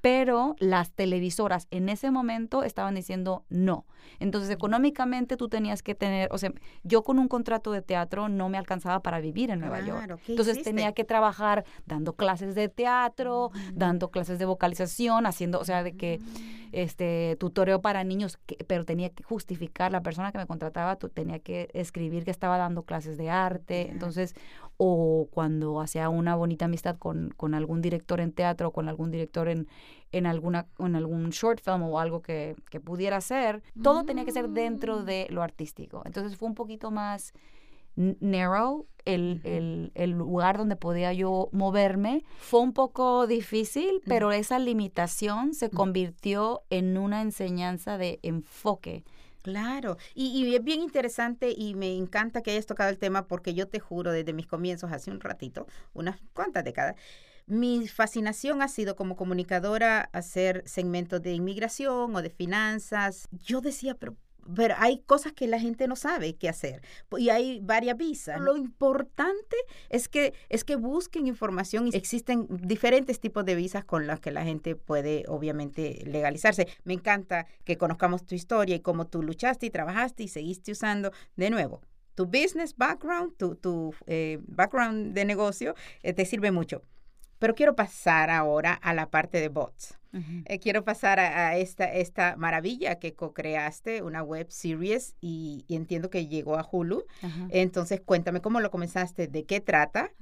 pero 0.00 0.56
las 0.58 0.92
televisoras 0.92 1.68
en 1.70 1.88
ese 1.88 2.10
momento 2.10 2.62
estaban 2.62 2.94
diciendo 2.94 3.44
no. 3.48 3.86
Entonces, 4.20 4.50
económicamente 4.50 5.36
tú 5.36 5.48
tenías 5.48 5.82
que 5.82 5.94
tener, 5.94 6.28
o 6.32 6.38
sea, 6.38 6.52
yo 6.82 7.02
con 7.02 7.18
un 7.18 7.28
contrato 7.28 7.72
de 7.72 7.82
teatro 7.82 8.28
no 8.28 8.48
me 8.48 8.58
alcanzaba 8.58 9.00
para 9.00 9.20
vivir 9.20 9.50
en 9.50 9.60
Nueva 9.60 9.80
York. 9.80 10.20
Entonces 10.28 10.62
tenía 10.62 10.92
que 10.92 11.04
trabajar 11.04 11.64
dando 11.86 12.14
clases 12.14 12.54
de 12.54 12.68
teatro, 12.68 13.50
mm. 13.54 13.78
dando 13.78 14.10
clases 14.10 14.38
de 14.38 14.44
vocalización, 14.44 15.26
haciendo, 15.26 15.58
o 15.60 15.64
sea, 15.64 15.82
de 15.82 15.96
que 15.96 16.18
mm. 16.18 16.63
Este 16.74 17.36
tutoreo 17.38 17.80
para 17.80 18.04
niños, 18.04 18.38
pero 18.66 18.84
tenía 18.84 19.10
que 19.10 19.22
justificar 19.22 19.92
la 19.92 20.02
persona 20.02 20.32
que 20.32 20.38
me 20.38 20.46
contrataba, 20.46 20.96
tú 20.96 21.08
tenía 21.08 21.38
que 21.38 21.68
escribir 21.72 22.24
que 22.24 22.30
estaba 22.30 22.58
dando 22.58 22.82
clases 22.82 23.16
de 23.16 23.30
arte. 23.30 23.90
Entonces, 23.90 24.34
o 24.76 25.28
cuando 25.30 25.80
hacía 25.80 26.08
una 26.08 26.34
bonita 26.34 26.64
amistad 26.64 26.96
con, 26.96 27.32
con 27.36 27.54
algún 27.54 27.80
director 27.80 28.20
en 28.20 28.32
teatro, 28.32 28.72
con 28.72 28.88
algún 28.88 29.10
director 29.10 29.48
en, 29.48 29.68
en, 30.12 30.26
alguna, 30.26 30.66
en 30.78 30.96
algún 30.96 31.30
short 31.30 31.60
film 31.60 31.82
o 31.84 32.00
algo 32.00 32.22
que, 32.22 32.56
que 32.70 32.80
pudiera 32.80 33.18
hacer, 33.18 33.62
todo 33.82 34.04
tenía 34.04 34.24
que 34.24 34.32
ser 34.32 34.48
dentro 34.48 35.00
mm. 35.00 35.04
de 35.04 35.26
lo 35.30 35.42
artístico. 35.42 36.02
Entonces 36.04 36.36
fue 36.36 36.48
un 36.48 36.54
poquito 36.54 36.90
más 36.90 37.32
narrow 37.96 38.86
el, 39.04 39.40
el, 39.44 39.92
el, 39.94 40.10
lugar 40.12 40.56
donde 40.56 40.76
podía 40.76 41.12
yo 41.12 41.50
moverme. 41.52 42.24
Fue 42.38 42.60
un 42.60 42.72
poco 42.72 43.26
difícil, 43.26 44.00
pero 44.06 44.32
esa 44.32 44.58
limitación 44.58 45.52
se 45.54 45.68
convirtió 45.70 46.62
en 46.70 46.96
una 46.96 47.20
enseñanza 47.20 47.98
de 47.98 48.18
enfoque 48.22 49.04
Claro, 49.44 49.98
y, 50.14 50.54
es 50.54 50.64
bien 50.64 50.80
interesante 50.80 51.52
y 51.54 51.74
me 51.74 51.94
encanta 51.94 52.40
que 52.40 52.52
hayas 52.52 52.64
tocado 52.64 52.88
el 52.88 52.96
tema 52.96 53.28
porque 53.28 53.52
yo 53.52 53.68
te 53.68 53.78
juro 53.78 54.10
desde 54.10 54.32
mis 54.32 54.46
comienzos 54.46 54.90
hace 54.90 55.10
un 55.10 55.20
ratito, 55.20 55.66
unas 55.92 56.18
cuantas 56.32 56.64
décadas, 56.64 56.96
mi 57.46 57.86
fascinación 57.86 58.62
ha 58.62 58.68
sido 58.68 58.96
como 58.96 59.16
comunicadora 59.16 60.08
hacer 60.14 60.62
segmentos 60.64 61.20
de 61.20 61.34
inmigración 61.34 62.16
o 62.16 62.22
de 62.22 62.30
finanzas. 62.30 63.28
Yo 63.32 63.60
decía, 63.60 63.94
pero 63.94 64.16
pero 64.54 64.74
hay 64.78 64.98
cosas 64.98 65.32
que 65.32 65.46
la 65.46 65.58
gente 65.58 65.88
no 65.88 65.96
sabe 65.96 66.36
qué 66.36 66.48
hacer 66.48 66.82
y 67.16 67.30
hay 67.30 67.60
varias 67.60 67.96
visas. 67.96 68.40
Lo 68.40 68.56
importante 68.56 69.56
es 69.88 70.08
que 70.08 70.34
es 70.48 70.64
que 70.64 70.76
busquen 70.76 71.26
información 71.26 71.86
y 71.86 71.96
existen 71.96 72.46
diferentes 72.50 73.20
tipos 73.20 73.44
de 73.44 73.54
visas 73.54 73.84
con 73.84 74.06
las 74.06 74.20
que 74.20 74.30
la 74.30 74.44
gente 74.44 74.76
puede 74.76 75.24
obviamente 75.28 76.02
legalizarse. 76.06 76.68
Me 76.84 76.94
encanta 76.94 77.46
que 77.64 77.76
conozcamos 77.76 78.24
tu 78.24 78.34
historia 78.34 78.76
y 78.76 78.80
cómo 78.80 79.06
tú 79.06 79.22
luchaste 79.22 79.66
y 79.66 79.70
trabajaste 79.70 80.22
y 80.22 80.28
seguiste 80.28 80.72
usando 80.72 81.12
de 81.36 81.50
nuevo. 81.50 81.80
Tu 82.14 82.26
business 82.26 82.76
background, 82.76 83.36
tu, 83.36 83.56
tu 83.56 83.92
eh, 84.06 84.38
background 84.46 85.14
de 85.14 85.24
negocio 85.24 85.74
eh, 86.02 86.12
te 86.12 86.24
sirve 86.24 86.52
mucho. 86.52 86.82
Pero 87.38 87.54
quiero 87.54 87.74
pasar 87.74 88.30
ahora 88.30 88.74
a 88.74 88.94
la 88.94 89.10
parte 89.10 89.40
de 89.40 89.48
bots. 89.48 89.98
Eh, 90.44 90.58
quiero 90.58 90.84
pasar 90.84 91.18
a, 91.18 91.56
esta, 91.56 91.84
esta 91.92 92.36
maravilla 92.36 92.98
que 92.98 93.14
co-creaste, 93.14 94.02
una 94.02 94.22
web 94.22 94.46
series, 94.50 95.16
y, 95.20 95.64
entiendo 95.68 96.10
que 96.10 96.26
llegó 96.26 96.56
a 96.56 96.68
Hulu. 96.70 97.04
Entonces, 97.50 98.00
cuéntame 98.00 98.40
cómo 98.40 98.60
lo 98.60 98.70
comenzaste, 98.70 99.26
de 99.26 99.44
qué 99.44 99.60
trata. 99.60 100.12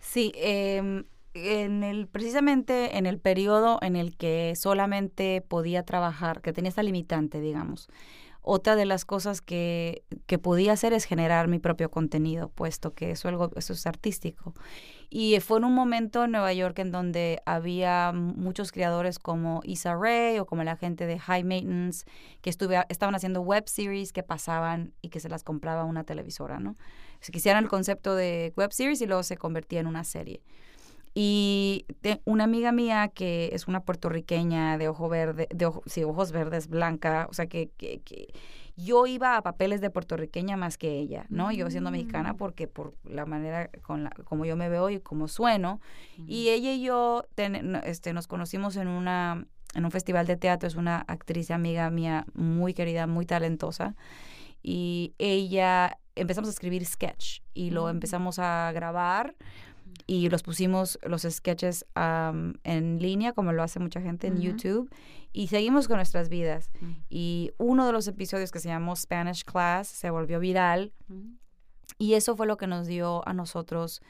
Sí, 0.00 0.32
em, 0.36 1.04
en 1.34 1.82
el, 1.82 2.08
precisamente 2.08 2.96
en 2.98 3.06
el 3.06 3.18
periodo 3.18 3.78
en 3.82 3.96
el 3.96 4.16
que 4.16 4.54
solamente 4.56 5.42
podía 5.46 5.82
trabajar, 5.82 6.40
que 6.40 6.52
tenía 6.52 6.68
esta 6.68 6.82
limitante, 6.82 7.40
digamos. 7.40 7.88
Otra 8.44 8.74
de 8.74 8.86
las 8.86 9.04
cosas 9.04 9.40
que, 9.40 10.02
que 10.26 10.36
podía 10.36 10.72
hacer 10.72 10.92
es 10.92 11.04
generar 11.04 11.46
mi 11.46 11.60
propio 11.60 11.90
contenido, 11.90 12.48
puesto 12.48 12.92
que 12.92 13.12
eso, 13.12 13.28
algo, 13.28 13.50
eso 13.54 13.72
es 13.72 13.86
artístico. 13.86 14.52
Y 15.10 15.38
fue 15.40 15.58
en 15.58 15.64
un 15.64 15.74
momento 15.74 16.24
en 16.24 16.32
Nueva 16.32 16.52
York 16.52 16.78
en 16.80 16.90
donde 16.90 17.40
había 17.46 18.12
muchos 18.12 18.72
creadores 18.72 19.20
como 19.20 19.60
Issa 19.62 19.94
Rae 19.94 20.40
o 20.40 20.46
como 20.46 20.64
la 20.64 20.76
gente 20.76 21.06
de 21.06 21.18
High 21.20 21.44
Maintenance 21.44 22.04
que 22.40 22.50
estaban 22.50 23.14
haciendo 23.14 23.42
web 23.42 23.68
series 23.68 24.12
que 24.12 24.22
pasaban 24.22 24.92
y 25.02 25.10
que 25.10 25.20
se 25.20 25.28
las 25.28 25.44
compraba 25.44 25.84
una 25.84 26.02
televisora, 26.02 26.58
¿no? 26.58 26.76
Se 27.20 27.30
quisieran 27.30 27.62
el 27.62 27.70
concepto 27.70 28.16
de 28.16 28.52
web 28.56 28.72
series 28.72 29.00
y 29.02 29.06
luego 29.06 29.22
se 29.22 29.36
convertía 29.36 29.78
en 29.78 29.86
una 29.86 30.02
serie. 30.02 30.42
Y 31.14 31.84
una 32.24 32.44
amiga 32.44 32.72
mía 32.72 33.08
que 33.08 33.50
es 33.52 33.68
una 33.68 33.84
puertorriqueña 33.84 34.78
de 34.78 34.88
ojo 34.88 35.08
verde, 35.08 35.46
de 35.54 35.70
sí, 35.86 36.04
ojos 36.04 36.32
verdes, 36.32 36.68
blanca, 36.68 37.26
o 37.28 37.34
sea 37.34 37.46
que, 37.46 37.70
que, 37.76 38.00
que 38.00 38.32
yo 38.76 39.06
iba 39.06 39.36
a 39.36 39.42
papeles 39.42 39.80
de 39.80 39.90
puertorriqueña 39.90 40.56
más 40.56 40.78
que 40.78 40.98
ella, 40.98 41.26
¿no? 41.28 41.52
Yo 41.52 41.70
siendo 41.70 41.90
mexicana 41.90 42.32
mm. 42.32 42.36
porque 42.36 42.68
por 42.68 42.94
la 43.04 43.26
manera 43.26 43.68
con 43.82 44.04
la, 44.04 44.10
como 44.24 44.44
yo 44.44 44.56
me 44.56 44.68
veo 44.68 44.88
y 44.90 45.00
como 45.00 45.28
sueno. 45.28 45.80
Y 46.26 46.48
ella 46.48 46.72
y 46.72 46.82
yo 46.82 47.26
este, 47.84 48.12
nos 48.12 48.26
conocimos 48.26 48.76
en 48.76 48.88
una 48.88 49.46
en 49.74 49.86
un 49.86 49.90
festival 49.90 50.26
de 50.26 50.36
teatro, 50.36 50.68
es 50.68 50.74
una 50.74 50.98
actriz 51.08 51.50
amiga 51.50 51.88
mía 51.88 52.26
muy 52.34 52.74
querida, 52.74 53.06
muy 53.06 53.24
talentosa. 53.24 53.94
Y 54.62 55.14
ella 55.18 55.98
empezamos 56.14 56.48
a 56.48 56.52
escribir 56.52 56.84
sketch 56.84 57.40
y 57.54 57.70
lo 57.70 57.86
mm. 57.86 57.90
empezamos 57.90 58.38
a 58.38 58.70
grabar 58.72 59.34
y 60.06 60.28
los 60.28 60.42
pusimos 60.42 60.98
los 61.02 61.22
sketches 61.22 61.86
en 61.94 62.98
línea, 63.00 63.32
como 63.32 63.52
lo 63.52 63.62
hace 63.62 63.80
mucha 63.80 64.00
gente 64.00 64.26
en 64.26 64.40
YouTube, 64.40 64.90
y 65.32 65.48
seguimos 65.48 65.88
con 65.88 65.96
nuestras 65.96 66.28
vidas. 66.28 66.70
Y 67.08 67.52
uno 67.58 67.86
de 67.86 67.92
los 67.92 68.06
episodios 68.08 68.50
que 68.50 68.60
se 68.60 68.68
llamó 68.68 68.96
Spanish 68.96 69.44
Class 69.44 69.88
se 69.88 70.10
volvió 70.10 70.40
viral, 70.40 70.92
y 71.98 72.14
eso 72.14 72.36
fue 72.36 72.46
lo 72.46 72.56
que 72.56 72.66
nos 72.66 72.86
dio 72.86 73.26
a 73.26 73.32
nosotros 73.32 74.02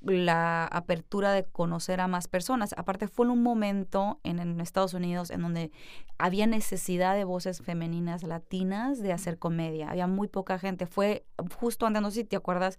la 0.00 0.64
apertura 0.66 1.32
de 1.32 1.44
conocer 1.44 2.00
a 2.00 2.06
más 2.06 2.28
personas. 2.28 2.74
Aparte 2.76 3.08
fue 3.08 3.26
en 3.26 3.32
un 3.32 3.42
momento 3.42 4.20
en, 4.22 4.38
en, 4.38 4.60
Estados 4.60 4.94
Unidos 4.94 5.30
en 5.30 5.42
donde 5.42 5.72
había 6.18 6.46
necesidad 6.46 7.14
de 7.14 7.24
voces 7.24 7.60
femeninas 7.62 8.22
latinas 8.22 9.00
de 9.02 9.12
hacer 9.12 9.38
comedia. 9.38 9.90
Había 9.90 10.06
muy 10.06 10.28
poca 10.28 10.58
gente. 10.58 10.86
Fue 10.86 11.26
justo 11.58 11.86
andando, 11.86 12.10
si 12.10 12.24
te 12.24 12.36
acuerdas, 12.36 12.78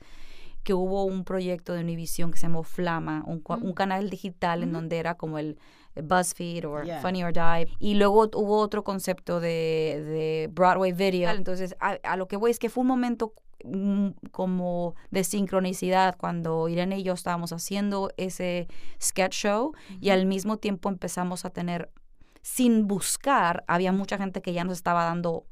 que 0.64 0.74
hubo 0.74 1.06
un 1.06 1.24
proyecto 1.24 1.74
de 1.74 1.82
Univision 1.82 2.32
que 2.32 2.38
se 2.38 2.48
llamó 2.48 2.64
Flama, 2.64 3.24
un, 3.26 3.44
un 3.48 3.70
mm. 3.70 3.74
canal 3.74 4.10
digital 4.10 4.64
en 4.64 4.74
donde 4.74 4.98
era 4.98 5.16
como 5.16 5.40
el 5.40 5.58
BuzzFeed 6.02 6.68
o 6.68 6.82
Funny 7.02 7.24
or 7.24 7.34
Die. 7.34 7.72
Y 7.80 7.96
luego 7.96 8.30
hubo 8.36 8.58
otro 8.58 8.84
concepto 8.84 9.40
de, 9.40 10.04
de 10.06 10.50
Broadway 10.52 10.92
Video. 10.94 11.32
Entonces, 11.32 11.76
a, 11.80 12.18
lo 12.18 12.28
que 12.28 12.38
voy 12.38 12.52
es 12.52 12.60
que 12.60 12.70
fue 12.70 12.82
un 12.82 12.88
momento 12.88 13.34
mm, 13.64 14.10
como 14.32 14.96
de 15.12 15.24
sincronicidad 15.24 16.16
cuando 16.18 16.68
Irene 16.70 17.00
y 17.00 17.04
yo 17.04 17.14
estábamos 17.14 17.52
haciendo 17.52 18.12
ese 18.18 18.68
sketch 19.02 19.34
show 19.34 19.74
y 20.00 20.10
al 20.10 20.26
mismo 20.26 20.58
tiempo 20.58 20.90
empezamos 20.90 21.46
a 21.46 21.50
tener, 21.50 21.92
sin 22.42 22.88
buscar, 22.88 23.64
había 23.68 23.92
mucha 23.92 24.18
gente 24.18 24.42
que 24.42 24.54
ya 24.54 24.64
nos 24.64 24.78
estaba 24.78 25.04
dando 25.04 25.46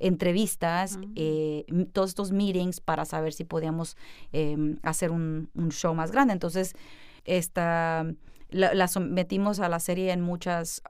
entrevistas, 0.00 0.98
eh, 1.14 1.64
todos 1.92 2.10
estos 2.10 2.32
meetings 2.32 2.80
para 2.80 3.04
saber 3.04 3.32
si 3.32 3.44
podíamos 3.44 3.96
em, 4.32 4.78
hacer 4.82 5.10
un, 5.10 5.48
show 5.70 5.94
más 5.94 6.10
grande. 6.10 6.32
Entonces, 6.32 6.74
esta, 7.24 8.06
la, 8.50 8.88
sometimos 8.88 9.60
a 9.60 9.68
la 9.68 9.78
serie 9.78 10.12
en 10.12 10.22
muchos 10.22 10.82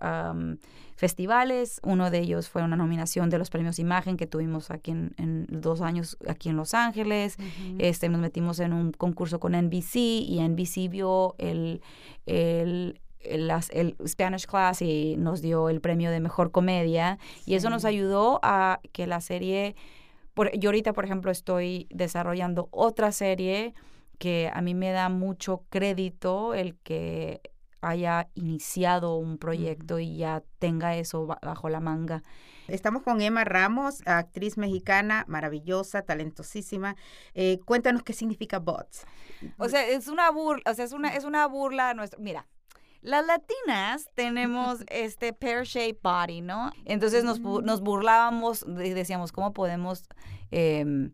festivales. 0.96 1.80
Uno 1.82 2.10
de 2.10 2.20
ellos 2.20 2.48
fue 2.48 2.62
una 2.62 2.76
nominación 2.76 3.30
de 3.30 3.38
los 3.38 3.50
premios 3.50 3.78
Imagen 3.78 4.16
que 4.16 4.26
tuvimos 4.26 4.70
aquí 4.70 4.92
en, 4.92 5.46
dos 5.48 5.80
años 5.80 6.16
aquí 6.28 6.48
en 6.48 6.56
Los 6.56 6.74
Ángeles. 6.74 7.36
este, 7.78 8.08
nos 8.08 8.20
metimos 8.20 8.60
en 8.60 8.72
un 8.72 8.92
concurso 8.92 9.40
con 9.40 9.52
NBC 9.52 9.96
y 9.96 10.40
NBC 10.40 10.88
vio 10.88 11.34
el, 11.38 11.82
el 12.26 13.00
el, 13.20 13.50
el, 13.70 13.96
Spanish 14.06 14.46
Class 14.46 14.82
y 14.82 15.16
nos 15.16 15.42
dio 15.42 15.68
el 15.68 15.80
premio 15.80 16.10
de 16.10 16.20
mejor 16.20 16.50
comedia 16.50 17.18
y 17.46 17.54
eso 17.54 17.70
nos 17.70 17.84
ayudó 17.84 18.40
a 18.42 18.80
que 18.92 19.06
la 19.06 19.20
serie, 19.20 19.76
por, 20.34 20.50
yo 20.58 20.70
ahorita 20.70 20.92
por 20.92 21.04
ejemplo 21.04 21.30
estoy 21.30 21.86
desarrollando 21.90 22.68
otra 22.70 23.12
serie 23.12 23.74
que 24.18 24.50
a 24.52 24.60
mí 24.60 24.74
me 24.74 24.90
da 24.92 25.08
mucho 25.08 25.64
crédito 25.70 26.54
el 26.54 26.76
que 26.76 27.40
haya 27.80 28.28
iniciado 28.34 29.16
un 29.16 29.38
proyecto 29.38 29.98
y 29.98 30.16
ya 30.16 30.42
tenga 30.58 30.96
eso 30.96 31.26
bajo 31.26 31.68
la 31.68 31.80
manga. 31.80 32.22
Estamos 32.68 33.02
con 33.02 33.20
Emma 33.20 33.44
Ramos, 33.44 34.02
actriz 34.06 34.58
mexicana, 34.58 35.24
maravillosa, 35.26 36.02
talentosísima. 36.02 36.96
Eh, 37.34 37.58
cuéntanos 37.64 38.02
qué 38.02 38.12
significa 38.12 38.58
bots. 38.58 39.06
O 39.56 39.68
sea, 39.68 39.88
es 39.88 40.08
una 40.08 40.30
burla, 40.30 40.62
o 40.70 40.74
sea, 40.74 40.84
es 40.84 40.92
una, 40.92 41.14
es 41.16 41.24
una 41.24 41.46
burla 41.46 41.94
nuestra. 41.94 42.20
Mira, 42.20 42.46
las 43.02 43.26
latinas 43.26 44.09
tenemos 44.14 44.85
este 44.88 45.33
pear-shaped 45.33 46.00
body, 46.02 46.40
¿no? 46.40 46.73
Entonces 46.85 47.25
nos, 47.25 47.40
nos 47.40 47.80
burlábamos 47.80 48.64
y 48.66 48.90
decíamos, 48.90 49.33
¿cómo 49.33 49.52
podemos 49.52 50.09
em, 50.50 51.12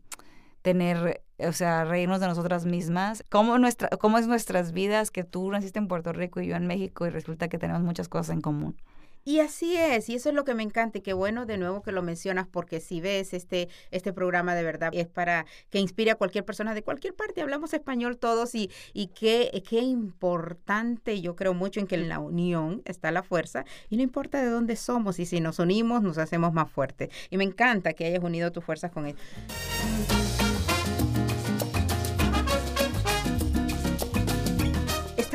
tener, 0.61 1.23
o 1.39 1.53
sea, 1.53 1.85
reírnos 1.85 2.19
de 2.19 2.27
nosotras 2.27 2.65
mismas? 2.65 3.23
¿Cómo, 3.29 3.57
nuestra, 3.57 3.89
¿Cómo 3.89 4.17
es 4.17 4.27
nuestras 4.27 4.71
vidas 4.71 5.11
que 5.11 5.23
tú 5.23 5.49
naciste 5.51 5.79
en 5.79 5.87
Puerto 5.87 6.13
Rico 6.13 6.41
y 6.41 6.47
yo 6.47 6.55
en 6.55 6.67
México 6.67 7.05
y 7.05 7.09
resulta 7.09 7.47
que 7.47 7.57
tenemos 7.57 7.83
muchas 7.83 8.09
cosas 8.09 8.31
en 8.31 8.41
común? 8.41 8.77
Y 9.23 9.39
así 9.39 9.75
es, 9.75 10.07
y 10.09 10.15
eso 10.15 10.29
es 10.29 10.35
lo 10.35 10.45
que 10.45 10.53
me 10.53 10.63
encanta 10.63 10.99
y 10.99 11.01
qué 11.01 11.13
bueno 11.13 11.45
de 11.45 11.57
nuevo 11.57 11.81
que 11.81 11.91
lo 11.91 12.01
mencionas 12.01 12.47
porque 12.47 12.79
si 12.79 13.01
ves 13.01 13.33
este, 13.33 13.67
este 13.91 14.13
programa 14.13 14.55
de 14.55 14.63
verdad 14.63 14.89
es 14.93 15.07
para 15.07 15.45
que 15.69 15.79
inspire 15.79 16.11
a 16.11 16.15
cualquier 16.15 16.45
persona 16.45 16.73
de 16.73 16.81
cualquier 16.81 17.13
parte, 17.13 17.41
hablamos 17.41 17.73
español 17.73 18.17
todos 18.17 18.55
y, 18.55 18.71
y 18.93 19.07
qué, 19.07 19.63
qué 19.67 19.79
importante, 19.79 21.19
yo 21.19 21.35
creo 21.35 21.53
mucho 21.53 21.79
en 21.79 21.87
que 21.87 21.95
en 21.95 22.07
la 22.07 22.19
unión 22.19 22.81
está 22.85 23.11
la 23.11 23.23
fuerza 23.23 23.65
y 23.89 23.97
no 23.97 24.03
importa 24.03 24.41
de 24.41 24.49
dónde 24.49 24.75
somos 24.75 25.19
y 25.19 25.25
si 25.25 25.41
nos 25.41 25.59
unimos 25.59 26.01
nos 26.01 26.17
hacemos 26.17 26.53
más 26.53 26.71
fuertes. 26.71 27.09
Y 27.29 27.37
me 27.37 27.43
encanta 27.43 27.93
que 27.93 28.05
hayas 28.05 28.23
unido 28.23 28.51
tus 28.51 28.63
fuerzas 28.63 28.91
con 28.91 29.07
él. 29.07 29.15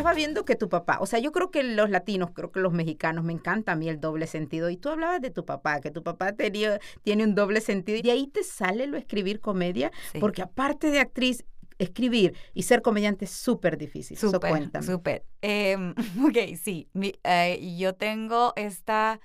Estaba 0.03 0.15
viendo 0.15 0.45
que 0.45 0.57
tu 0.57 0.69
papá, 0.69 0.99
o 1.01 1.07
sea, 1.07 1.19
yo 1.19 1.33
creo 1.33 1.51
que 1.51 1.63
los 1.63 1.89
latinos, 1.91 2.31
creo 2.35 2.51
que 2.51 2.61
los 2.61 2.73
mexicanos, 2.73 3.25
me 3.25 3.33
encanta 3.33 3.73
a 3.73 3.77
mí 3.77 3.89
el 3.89 4.01
doble 4.01 4.27
sentido. 4.27 4.69
Y 4.71 4.77
tú 4.77 4.89
hablabas 4.89 5.21
de 5.21 5.31
tu 5.31 5.45
papá, 5.45 5.81
que 5.81 5.91
tu 5.91 6.03
papá 6.03 6.33
tenía, 6.33 6.81
tiene 7.03 7.25
un 7.25 7.35
doble 7.35 7.61
sentido. 7.61 7.99
Y 7.99 8.03
de 8.03 8.11
ahí 8.11 8.27
te 8.27 8.43
sale 8.43 8.87
lo 8.87 8.97
escribir 8.97 9.41
comedia, 9.41 9.93
porque 10.21 10.43
aparte 10.43 10.91
de 10.91 11.01
actriz, 11.01 11.45
escribir 11.79 12.35
y 12.55 12.63
ser 12.63 12.83
comediante 12.83 13.25
es 13.25 13.31
súper 13.31 13.79
difícil. 13.79 14.17
Súper, 14.17 14.71
súper. 14.83 15.25
Eh, 15.41 15.77
ok, 16.27 16.57
sí. 16.61 16.89
Eh, 17.25 17.77
yo 17.79 17.95
tengo 17.95 18.53
esta 18.57 19.21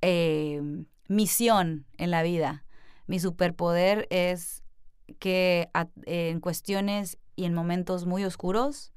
em, 0.00 0.86
misión 1.08 1.86
en 1.98 2.10
la 2.10 2.22
vida. 2.22 2.64
Mi 3.06 3.18
superpoder 3.18 4.06
es 4.10 4.62
que 5.18 5.68
en 6.06 6.40
cuestiones 6.40 7.18
y 7.34 7.44
en 7.44 7.54
momentos 7.54 8.06
muy 8.06 8.24
oscuros, 8.24 8.92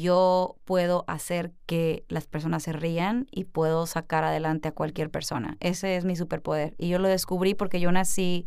yo 0.00 0.56
puedo 0.64 1.04
hacer 1.06 1.52
que 1.66 2.04
las 2.08 2.26
personas 2.26 2.62
se 2.62 2.72
rían 2.72 3.26
y 3.30 3.44
puedo 3.44 3.86
sacar 3.86 4.24
adelante 4.24 4.68
a 4.68 4.72
cualquier 4.72 5.10
persona. 5.10 5.56
Ese 5.60 5.96
es 5.96 6.04
mi 6.04 6.16
superpoder. 6.16 6.74
Y 6.78 6.88
yo 6.88 6.98
lo 6.98 7.08
descubrí 7.08 7.54
porque 7.54 7.80
yo 7.80 7.90
nací 7.92 8.46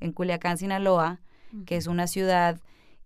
en 0.00 0.12
Culiacán, 0.12 0.58
Sinaloa, 0.58 1.20
que 1.66 1.76
es 1.76 1.86
una 1.86 2.06
ciudad 2.06 2.60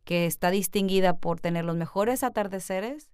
que 0.04 0.26
está 0.26 0.50
distinguida 0.50 1.18
por 1.18 1.38
tener 1.38 1.64
los 1.64 1.76
mejores 1.76 2.22
atardeceres 2.22 3.10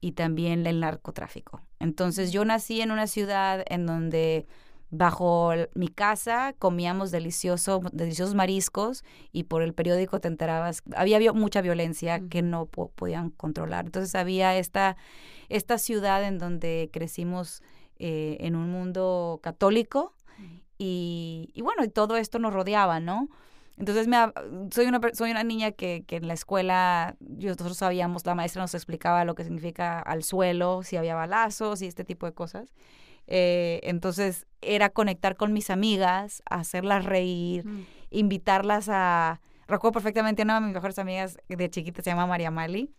y 0.00 0.12
también 0.12 0.66
el 0.66 0.80
narcotráfico. 0.80 1.62
Entonces 1.78 2.32
yo 2.32 2.44
nací 2.44 2.82
en 2.82 2.90
una 2.90 3.06
ciudad 3.06 3.64
en 3.66 3.86
donde 3.86 4.46
bajo 4.92 5.52
mi 5.74 5.88
casa 5.88 6.54
comíamos 6.58 7.10
delicioso, 7.10 7.80
deliciosos 7.92 8.34
mariscos 8.34 9.04
y 9.32 9.44
por 9.44 9.62
el 9.62 9.72
periódico 9.72 10.20
te 10.20 10.28
enterabas, 10.28 10.82
había 10.94 11.32
mucha 11.32 11.62
violencia 11.62 12.20
que 12.28 12.42
no 12.42 12.66
podían 12.66 13.30
controlar. 13.30 13.86
Entonces 13.86 14.14
había 14.14 14.56
esta, 14.58 14.98
esta 15.48 15.78
ciudad 15.78 16.22
en 16.22 16.38
donde 16.38 16.90
crecimos 16.92 17.62
eh, 17.98 18.36
en 18.40 18.54
un 18.54 18.70
mundo 18.70 19.40
católico 19.42 20.14
y, 20.76 21.50
y, 21.54 21.62
bueno, 21.62 21.84
y 21.84 21.88
todo 21.88 22.18
esto 22.18 22.38
nos 22.38 22.52
rodeaba, 22.52 23.00
¿no? 23.00 23.30
Entonces 23.78 24.06
me, 24.08 24.16
soy, 24.70 24.86
una, 24.86 25.00
soy 25.14 25.30
una 25.30 25.42
niña 25.42 25.72
que, 25.72 26.04
que 26.06 26.16
en 26.16 26.28
la 26.28 26.34
escuela 26.34 27.16
nosotros 27.20 27.78
sabíamos, 27.78 28.26
la 28.26 28.34
maestra 28.34 28.60
nos 28.60 28.74
explicaba 28.74 29.24
lo 29.24 29.34
que 29.34 29.44
significa 29.44 30.00
al 30.00 30.22
suelo, 30.22 30.82
si 30.82 30.96
había 30.98 31.14
balazos 31.14 31.80
y 31.80 31.86
este 31.86 32.04
tipo 32.04 32.26
de 32.26 32.34
cosas. 32.34 32.74
Eh, 33.26 33.80
entonces 33.84 34.46
era 34.60 34.90
conectar 34.90 35.36
con 35.36 35.52
mis 35.52 35.70
amigas, 35.70 36.42
hacerlas 36.48 37.04
reír, 37.04 37.66
mm. 37.66 37.86
invitarlas 38.10 38.88
a... 38.88 39.40
Recuerdo 39.68 39.92
perfectamente 39.92 40.42
una 40.42 40.60
de 40.60 40.66
mis 40.66 40.74
mejores 40.74 40.98
amigas 40.98 41.38
de 41.48 41.70
chiquita 41.70 42.02
se 42.02 42.10
llama 42.10 42.26
María 42.26 42.50
Mali. 42.50 42.94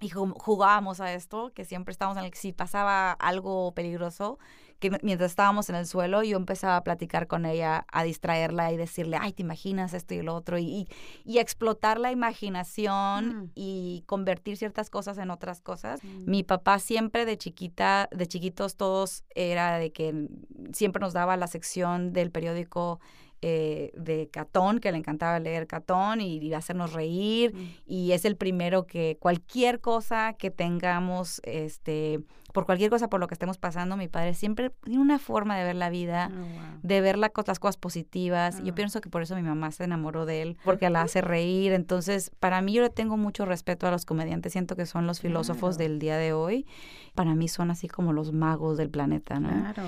Y 0.00 0.10
jugábamos 0.10 1.00
a 1.00 1.14
esto, 1.14 1.52
que 1.54 1.64
siempre 1.64 1.92
estábamos 1.92 2.18
en 2.18 2.24
el 2.24 2.30
que 2.30 2.36
si 2.36 2.52
pasaba 2.52 3.12
algo 3.12 3.72
peligroso, 3.72 4.38
que 4.78 4.90
mientras 5.02 5.32
estábamos 5.32 5.68
en 5.70 5.76
el 5.76 5.86
suelo 5.86 6.22
yo 6.22 6.36
empezaba 6.36 6.76
a 6.76 6.84
platicar 6.84 7.26
con 7.26 7.46
ella, 7.46 7.86
a 7.90 8.02
distraerla 8.02 8.72
y 8.72 8.76
decirle, 8.76 9.16
ay, 9.20 9.32
te 9.32 9.42
imaginas 9.42 9.94
esto 9.94 10.14
y 10.14 10.22
lo 10.22 10.34
otro, 10.34 10.58
y, 10.58 10.88
y, 11.24 11.38
explotar 11.38 11.98
la 11.98 12.10
imaginación 12.10 13.44
mm. 13.44 13.50
y 13.54 14.04
convertir 14.06 14.56
ciertas 14.56 14.90
cosas 14.90 15.18
en 15.18 15.30
otras 15.30 15.60
cosas. 15.60 16.02
Mm. 16.02 16.30
Mi 16.30 16.42
papá 16.42 16.78
siempre 16.78 17.24
de 17.24 17.38
chiquita, 17.38 18.08
de 18.12 18.26
chiquitos 18.26 18.76
todos 18.76 19.24
era 19.34 19.78
de 19.78 19.92
que 19.92 20.28
siempre 20.72 21.00
nos 21.00 21.12
daba 21.12 21.36
la 21.36 21.46
sección 21.46 22.12
del 22.12 22.30
periódico 22.30 23.00
eh, 23.48 23.92
de 23.94 24.28
Catón, 24.28 24.80
que 24.80 24.90
le 24.90 24.98
encantaba 24.98 25.38
leer 25.38 25.68
Catón 25.68 26.20
y, 26.20 26.52
hacernos 26.52 26.94
reír. 26.94 27.54
Mm. 27.54 27.68
Y 27.86 28.10
es 28.10 28.24
el 28.24 28.34
primero 28.34 28.88
que 28.88 29.18
cualquier 29.20 29.80
cosa 29.80 30.32
que 30.32 30.50
tengamos, 30.50 31.40
este, 31.44 32.18
por 32.52 32.66
cualquier 32.66 32.90
cosa 32.90 33.08
por 33.08 33.20
lo 33.20 33.28
que 33.28 33.34
estemos 33.34 33.56
pasando, 33.56 33.96
mi 33.96 34.08
padre 34.08 34.34
siempre 34.34 34.70
tiene 34.82 35.00
una 35.00 35.20
forma 35.20 35.56
de 35.56 35.62
ver 35.62 35.76
la 35.76 35.90
vida, 35.90 36.32
oh, 36.32 36.78
de 36.82 37.00
ver 37.00 37.18
las 37.18 37.30
cosas 37.30 37.76
positivas. 37.76 38.60
Yo 38.64 38.72
ah. 38.72 38.74
pienso 38.74 39.00
que 39.00 39.10
por 39.10 39.22
eso 39.22 39.36
mi 39.36 39.42
mamá 39.42 39.70
se 39.70 39.84
enamoró 39.84 40.26
de 40.26 40.42
él, 40.42 40.58
porque 40.64 40.90
la 40.90 41.02
hace 41.02 41.20
reír. 41.20 41.72
Entonces, 41.72 42.32
para 42.40 42.60
mí 42.62 42.72
yo 42.72 42.82
le 42.82 42.90
tengo 42.90 43.16
mucho 43.16 43.44
respeto 43.44 43.86
a 43.86 43.92
los 43.92 44.04
comediantes. 44.04 44.54
Siento 44.54 44.74
que 44.74 44.86
son 44.86 45.06
los 45.06 45.20
filósofos 45.20 45.78
del 45.78 46.00
día 46.00 46.16
de 46.16 46.32
hoy. 46.32 46.66
Para 47.14 47.36
mí 47.36 47.46
son 47.46 47.70
así 47.70 47.86
como 47.86 48.12
los 48.12 48.32
magos 48.32 48.76
del 48.76 48.90
planeta, 48.90 49.38
¿no? 49.38 49.50
Claro 49.50 49.84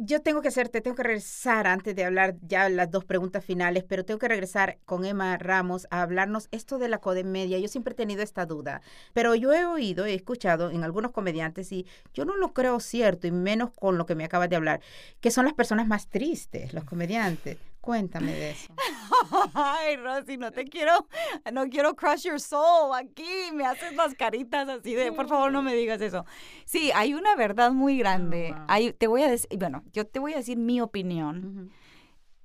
yo 0.00 0.22
tengo 0.22 0.42
que 0.42 0.48
hacerte, 0.48 0.80
tengo 0.80 0.96
que 0.96 1.02
regresar 1.02 1.66
antes 1.66 1.94
de 1.94 2.04
hablar 2.04 2.36
ya 2.42 2.68
las 2.68 2.90
dos 2.90 3.04
preguntas 3.04 3.44
finales, 3.44 3.84
pero 3.84 4.04
tengo 4.04 4.18
que 4.18 4.28
regresar 4.28 4.78
con 4.84 5.04
Emma 5.04 5.36
Ramos 5.38 5.86
a 5.90 6.02
hablarnos 6.02 6.48
esto 6.50 6.78
de 6.78 6.88
la 6.88 6.98
comedia. 6.98 7.58
Yo 7.58 7.68
siempre 7.68 7.92
he 7.92 7.96
tenido 7.96 8.22
esta 8.22 8.46
duda, 8.46 8.82
pero 9.12 9.34
yo 9.34 9.52
he 9.52 9.64
oído, 9.64 10.04
he 10.04 10.14
escuchado 10.14 10.70
en 10.70 10.84
algunos 10.84 11.12
comediantes 11.12 11.72
y 11.72 11.86
yo 12.14 12.24
no 12.24 12.36
lo 12.36 12.52
creo 12.52 12.80
cierto, 12.80 13.26
y 13.26 13.32
menos 13.32 13.70
con 13.70 13.98
lo 13.98 14.06
que 14.06 14.14
me 14.14 14.24
acabas 14.24 14.50
de 14.50 14.56
hablar, 14.56 14.80
que 15.20 15.30
son 15.30 15.44
las 15.44 15.54
personas 15.54 15.86
más 15.86 16.08
tristes, 16.08 16.72
los 16.72 16.84
comediantes. 16.84 17.58
Cuéntame 17.88 18.32
de 18.32 18.50
eso. 18.50 18.70
Ay, 19.54 19.96
Rosy, 19.96 20.36
no 20.36 20.52
te 20.52 20.66
quiero, 20.66 21.08
no 21.50 21.70
quiero 21.70 21.96
crush 21.96 22.24
your 22.24 22.38
soul 22.38 22.94
aquí. 22.94 23.50
Me 23.54 23.64
haces 23.64 23.96
las 23.96 24.14
caritas 24.14 24.68
así 24.68 24.94
de, 24.94 25.10
por 25.10 25.26
favor, 25.26 25.50
no 25.50 25.62
me 25.62 25.74
digas 25.74 25.98
eso. 26.02 26.26
Sí, 26.66 26.90
hay 26.94 27.14
una 27.14 27.34
verdad 27.34 27.72
muy 27.72 27.96
grande. 27.96 28.54
Oh, 28.54 28.92
te 28.92 29.06
voy 29.06 29.22
a 29.22 29.30
decir, 29.30 29.48
bueno, 29.58 29.84
yo 29.94 30.06
te 30.06 30.18
voy 30.18 30.34
a 30.34 30.36
decir 30.36 30.58
mi 30.58 30.82
opinión. 30.82 31.72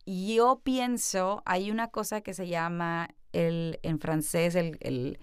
Yo 0.05 0.61
pienso, 0.63 1.43
hay 1.45 1.71
una 1.71 1.89
cosa 1.89 2.21
que 2.21 2.33
se 2.33 2.47
llama 2.47 3.09
el, 3.33 3.81
en 3.83 3.99
francés, 3.99 4.55
el, 4.55 4.77
el, 4.79 5.19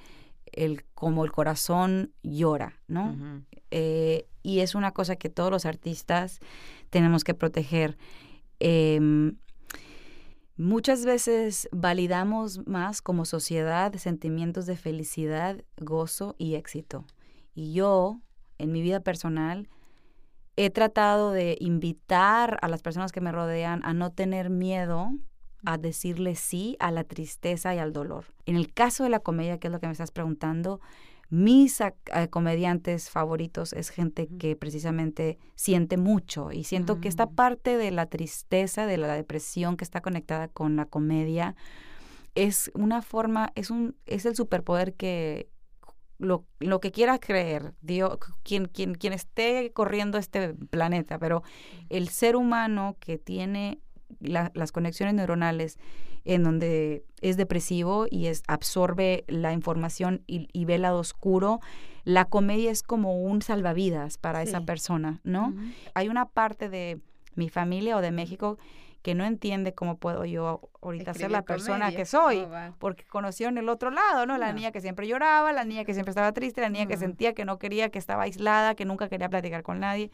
el 0.53 0.85
como 0.93 1.25
el 1.25 1.33
corazón 1.33 2.13
llora, 2.23 2.79
¿no? 2.89 3.43
Eh, 3.71 4.27
y 4.43 4.59
es 4.61 4.75
una 4.75 4.93
cosa 4.93 5.17
que 5.17 5.31
todos 5.31 5.51
los 5.51 5.65
artistas 5.65 6.41
tenemos 6.91 7.25
que 7.25 7.33
proteger. 7.33 7.97
Eh, 8.63 9.33
Muchas 10.61 11.07
veces 11.07 11.70
validamos 11.73 12.66
más 12.66 13.01
como 13.01 13.25
sociedad 13.25 13.94
sentimientos 13.94 14.66
de 14.66 14.77
felicidad, 14.77 15.64
gozo 15.79 16.35
y 16.37 16.55
éxito. 16.55 17.07
Y 17.55 17.73
yo, 17.73 18.20
en 18.59 18.70
mi 18.70 18.83
vida 18.83 19.01
personal, 19.01 19.70
he 20.57 20.68
tratado 20.68 21.31
de 21.31 21.57
invitar 21.61 22.59
a 22.61 22.68
las 22.68 22.83
personas 22.83 23.11
que 23.11 23.23
me 23.23 23.33
rodean 23.33 23.81
a 23.87 23.94
no 23.94 24.12
tener 24.12 24.51
miedo 24.51 25.09
a 25.64 25.79
decirle 25.79 26.35
sí 26.35 26.77
a 26.79 26.90
la 26.90 27.05
tristeza 27.05 27.75
y 27.75 27.79
al 27.79 27.94
dolor. 27.94 28.27
En 28.44 28.57
el 28.57 28.70
caso 28.70 29.03
de 29.03 29.09
la 29.09 29.20
comedia, 29.20 29.57
que 29.57 29.68
es 29.68 29.73
lo 29.73 29.81
que 29.81 29.87
me 29.87 29.92
estás 29.92 30.11
preguntando, 30.11 30.83
mis 31.31 31.81
eh, 31.81 31.95
comediantes 32.29 33.09
favoritos 33.09 33.73
es 33.73 33.90
gente 33.90 34.29
que 34.38 34.57
precisamente 34.57 35.38
siente 35.55 35.97
mucho 35.97 36.51
y 36.53 36.64
siento 36.64 37.01
que 37.01 37.09
esta 37.09 37.27
mm. 37.27 37.35
parte 37.35 37.77
de 37.77 37.93
la 37.93 38.07
tristeza, 38.07 38.85
de 38.85 38.99
la 38.99 39.14
depresión 39.14 39.77
que 39.77 39.85
está 39.85 40.01
conectada 40.01 40.49
con 40.49 40.77
la 40.77 40.87
comedia 40.87 41.55
es 42.35 42.71
una 42.75 43.03
forma, 43.03 43.53
es 43.55 43.71
un 43.71 43.97
es 44.07 44.27
el 44.27 44.35
superpoder 44.35 44.95
que 44.95 45.49
lo, 46.19 46.45
lo 46.59 46.81
que 46.81 46.93
quiera 46.93 47.19
creer, 47.19 47.75
Dios, 47.81 48.19
quien, 48.43 48.66
quien, 48.66 48.95
quien 48.95 49.12
esté 49.12 49.73
corriendo 49.73 50.19
este 50.19 50.55
planeta, 50.55 51.19
pero 51.19 51.43
el 51.88 52.09
ser 52.09 52.37
humano 52.37 52.97
que 53.01 53.19
tiene 53.19 53.81
las 54.20 54.73
conexiones 54.73 55.14
neuronales 55.14 55.79
en 56.25 56.42
donde 56.42 57.05
es 57.20 57.37
depresivo 57.37 58.07
y 58.11 58.27
es, 58.27 58.42
absorbe 58.46 59.25
la 59.27 59.53
información 59.53 60.23
y, 60.27 60.64
ve 60.64 60.75
el 60.75 60.83
lado 60.83 60.99
oscuro, 60.99 61.61
la 62.05 62.25
comedia 62.25 62.70
es 62.70 62.83
como 62.83 63.23
un 63.23 63.42
salvavidas 63.42 64.18
para 64.18 64.42
esa 64.42 64.62
persona, 64.62 65.20
¿no? 65.25 65.55
Hay 65.94 66.09
una 66.09 66.27
parte 66.27 66.68
de 66.68 67.01
mi 67.35 67.49
familia 67.49 67.96
o 67.96 68.01
de 68.01 68.11
México 68.11 68.59
que 69.03 69.14
no 69.14 69.25
entiende 69.25 69.73
cómo 69.73 69.96
puedo 69.96 70.27
yo 70.27 70.61
ahorita 70.83 71.14
ser 71.14 71.31
la 71.31 71.42
persona 71.42 71.90
que 71.90 72.05
soy, 72.05 72.40
oh, 72.40 72.75
porque 72.79 73.05
conocieron 73.05 73.57
el 73.57 73.68
otro 73.68 73.90
lado, 73.90 74.27
¿no? 74.27 74.37
La 74.37 74.53
niña 74.53 74.73
que 74.73 74.81
siempre 74.81 75.09
lloraba, 75.09 75.53
la 75.53 75.64
niña 75.64 75.85
que 75.85 75.94
siempre 75.94 76.11
estaba 76.11 76.33
triste, 76.33 76.61
la 76.61 76.68
niña 76.68 76.87
que 76.87 76.99
sentía 76.99 77.33
que 77.33 77.44
no 77.46 77.59
quería, 77.59 77.88
que 77.88 77.99
estaba 77.99 78.25
aislada, 78.25 78.75
que 78.75 78.85
nunca 78.85 79.09
quería 79.09 79.31
platicar 79.31 79.62
con 79.62 79.81
nadie. 79.81 80.11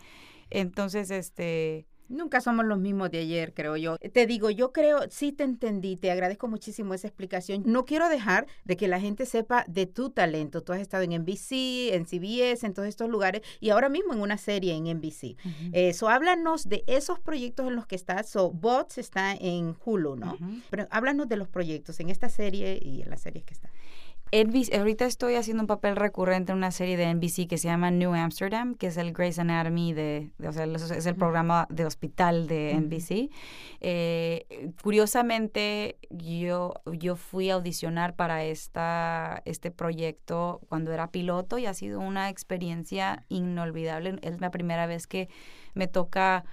Entonces, 0.51 1.11
este, 1.11 1.87
Nunca 2.09 2.41
somos 2.41 2.65
los 2.65 2.79
mismos 2.79 3.11
de 3.11 3.19
ayer, 3.19 3.53
creo 3.55 3.77
yo. 3.77 3.99
Te 3.99 4.27
digo, 4.27 4.51
yo 4.51 4.73
creo, 4.73 5.01
sí 5.11 5.33
te 5.33 5.45
entendí, 5.45 5.97
te 5.97 6.11
agradezco 6.11 6.49
muchísimo 6.49 6.95
esa 6.95 7.09
explicación. 7.09 7.63
No 7.67 7.85
quiero 7.85 8.09
dejar 8.09 8.47
de 8.65 8.77
que 8.77 8.89
la 8.89 9.01
gente 9.01 9.27
sepa 9.27 9.65
de 9.69 9.87
tu 9.87 10.11
talento. 10.11 10.63
Tú 10.63 10.73
has 10.73 10.81
estado 10.81 11.03
en 11.03 11.13
NBC, 11.23 11.95
en 11.95 12.07
CBS, 12.07 12.67
en 12.67 12.75
todos 12.75 12.89
estos 12.89 13.09
lugares 13.11 13.43
y 13.61 13.71
ahora 13.71 13.89
mismo 13.89 14.13
en 14.15 14.21
una 14.21 14.39
serie 14.39 14.75
en 14.75 14.85
NBC. 14.85 15.37
Eso, 15.73 16.09
háblanos 16.09 16.69
de 16.69 16.85
esos 16.87 17.19
proyectos 17.19 17.67
en 17.67 17.77
los 17.77 17.87
que 17.87 17.97
estás. 17.97 18.29
So, 18.29 18.51
Bots 18.51 18.99
está 18.99 19.35
en 19.35 19.77
Hulu, 19.85 20.17
¿no? 20.17 20.39
Pero 20.71 20.87
háblanos 20.91 21.29
de 21.29 21.37
los 21.37 21.49
proyectos 21.49 21.99
en 22.01 22.11
esta 22.11 22.29
serie 22.29 22.79
y 22.81 23.03
en 23.03 23.11
las 23.11 23.23
series 23.23 23.45
que 23.45 23.55
están 23.55 23.71
ahorita 24.33 25.07
estoy 25.07 25.35
haciendo 25.37 25.63
un 25.63 25.67
papel 25.67 25.97
recurrente 25.97 26.53
en 26.53 26.59
una 26.59 26.71
serie 26.71 26.97
de 26.97 27.15
NBC 27.15 27.49
que 27.49 27.59
se 27.59 27.69
llama 27.69 27.91
New 27.91 28.13
Amsterdam, 28.15 28.75
que 28.75 28.89
es 28.89 28.97
el 28.97 29.13
Grey's 29.13 29.39
Anatomy, 29.39 29.93
de, 29.93 30.31
o 30.47 30.53
sea, 30.53 30.65
es 30.65 31.07
el 31.07 31.15
programa 31.15 31.67
de 31.71 31.85
hospital 31.85 32.47
de 32.49 32.75
NBC. 32.75 33.31
Eh, 33.81 34.73
curiosamente, 34.83 35.97
yo, 36.11 36.75
yo 36.93 37.17
fui 37.17 37.51
a 37.51 37.55
audicionar 37.55 38.17
para 38.17 38.45
esta, 38.45 39.43
este 39.45 39.71
proyecto 39.71 40.61
cuando 40.69 40.93
era 40.93 41.11
piloto 41.11 41.59
y 41.59 41.67
ha 41.67 41.75
sido 41.75 42.01
una 42.01 42.29
experiencia 42.29 43.25
inolvidable. 43.29 44.19
Es 44.23 44.41
la 44.41 44.51
primera 44.51 44.87
vez 44.87 45.07
que 45.07 45.29
me 45.75 45.87
toca 45.87 46.45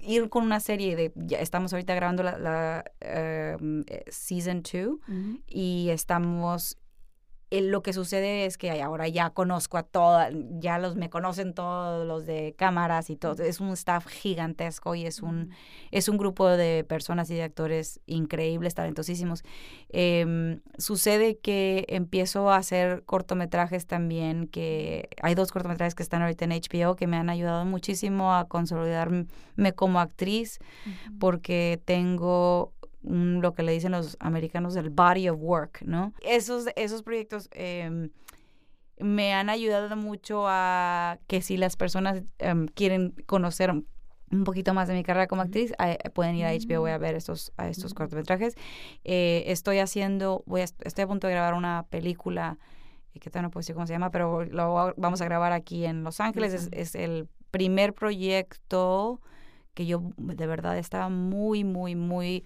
ir 0.00 0.28
con 0.28 0.44
una 0.44 0.60
serie 0.60 0.96
de, 0.96 1.12
ya 1.14 1.38
estamos 1.38 1.72
ahorita 1.72 1.94
grabando 1.94 2.22
la, 2.22 2.84
em, 3.00 3.84
eh, 3.86 4.04
season 4.08 4.62
2 4.62 4.98
y 5.46 5.88
estamos 5.90 6.78
lo 7.60 7.82
que 7.82 7.92
sucede 7.92 8.46
es 8.46 8.56
que 8.56 8.80
ahora 8.80 9.08
ya 9.08 9.30
conozco 9.30 9.76
a 9.76 9.82
todas, 9.82 10.32
ya 10.58 10.78
los 10.78 10.96
me 10.96 11.10
conocen 11.10 11.52
todos 11.52 12.06
los 12.06 12.24
de 12.24 12.54
cámaras 12.56 13.10
y 13.10 13.16
todo. 13.16 13.42
Es 13.42 13.60
un 13.60 13.70
staff 13.70 14.06
gigantesco 14.06 14.94
y 14.94 15.04
es 15.04 15.20
un, 15.20 15.50
es 15.90 16.08
un 16.08 16.16
grupo 16.16 16.48
de 16.48 16.84
personas 16.84 17.30
y 17.30 17.34
de 17.34 17.42
actores 17.42 18.00
increíbles, 18.06 18.74
talentosísimos. 18.74 19.44
Em, 19.90 20.60
sucede 20.78 21.38
que 21.38 21.84
empiezo 21.88 22.50
a 22.50 22.56
hacer 22.56 23.02
cortometrajes 23.04 23.86
también, 23.86 24.46
que 24.46 25.10
hay 25.20 25.34
dos 25.34 25.52
cortometrajes 25.52 25.94
que 25.94 26.02
están 26.02 26.22
ahorita 26.22 26.46
en 26.46 26.52
HBO 26.52 26.96
que 26.96 27.06
me 27.06 27.16
han 27.16 27.28
ayudado 27.28 27.64
muchísimo 27.64 28.34
a 28.34 28.48
consolidarme 28.48 29.26
como 29.74 30.00
actriz, 30.00 30.58
porque 31.18 31.80
tengo 31.84 32.72
lo 33.02 33.52
que 33.52 33.62
le 33.62 33.72
dicen 33.72 33.92
los 33.92 34.16
americanos 34.20 34.76
el 34.76 34.90
body 34.90 35.28
of 35.28 35.38
work, 35.40 35.82
¿no? 35.82 36.12
Esos, 36.22 36.66
esos 36.76 37.02
proyectos 37.02 37.48
em, 37.52 38.10
me 38.98 39.34
han 39.34 39.50
ayudado 39.50 39.96
mucho 39.96 40.44
a 40.46 41.18
que 41.26 41.42
si 41.42 41.56
las 41.56 41.76
personas 41.76 42.22
em, 42.38 42.68
quieren 42.68 43.14
conocer 43.26 43.72
un 44.32 44.44
poquito 44.44 44.72
más 44.72 44.88
de 44.88 44.94
mi 44.94 45.02
carrera 45.02 45.26
como 45.26 45.42
actriz, 45.42 45.74
pueden 46.14 46.36
ir 46.36 46.46
a 46.46 46.52
HBO 46.52 46.86
a 46.86 46.96
ver 46.96 47.14
estos, 47.14 47.52
a 47.58 47.68
estos 47.68 47.92
cortometrajes. 47.92 48.54
Eh, 49.04 49.44
estoy 49.48 49.78
haciendo, 49.78 50.42
voy 50.46 50.62
a, 50.62 50.64
estoy 50.64 51.02
a 51.04 51.06
punto 51.06 51.26
de 51.26 51.34
grabar 51.34 51.54
una 51.54 51.86
película, 51.90 52.58
eh, 53.14 53.20
que 53.20 53.28
todavía 53.28 53.48
no 53.48 53.50
puedo 53.50 53.60
decir 53.60 53.74
cómo 53.74 53.86
se 53.86 53.92
llama, 53.92 54.10
pero 54.10 54.44
lo 54.44 54.94
vamos 54.96 55.20
a 55.20 55.24
grabar 55.26 55.52
aquí 55.52 55.84
en 55.84 56.02
Los 56.02 56.20
Ángeles. 56.20 56.54
Es, 56.54 56.68
es 56.72 56.94
el 56.94 57.28
primer 57.50 57.92
proyecto 57.92 59.20
que 59.74 59.86
yo 59.86 60.02
de 60.16 60.46
verdad 60.46 60.78
estaba 60.78 61.08
muy, 61.10 61.64
muy, 61.64 61.94
muy 61.94 62.44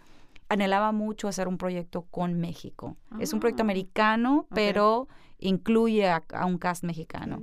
anhelaba 0.49 0.93
mucho 0.93 1.29
hacer 1.29 1.49
un 1.49 1.59
proyecto 1.59 2.03
con 2.03 2.39
México. 2.39 2.97
es 3.21 3.33
un 3.33 3.41
proyecto 3.41 3.63
ah, 3.63 3.67
americano, 3.67 4.47
pero 4.55 5.09
incluye 5.39 6.09
a, 6.09 6.23
un 6.47 6.59
cast 6.59 6.85
mexicano. 6.85 7.41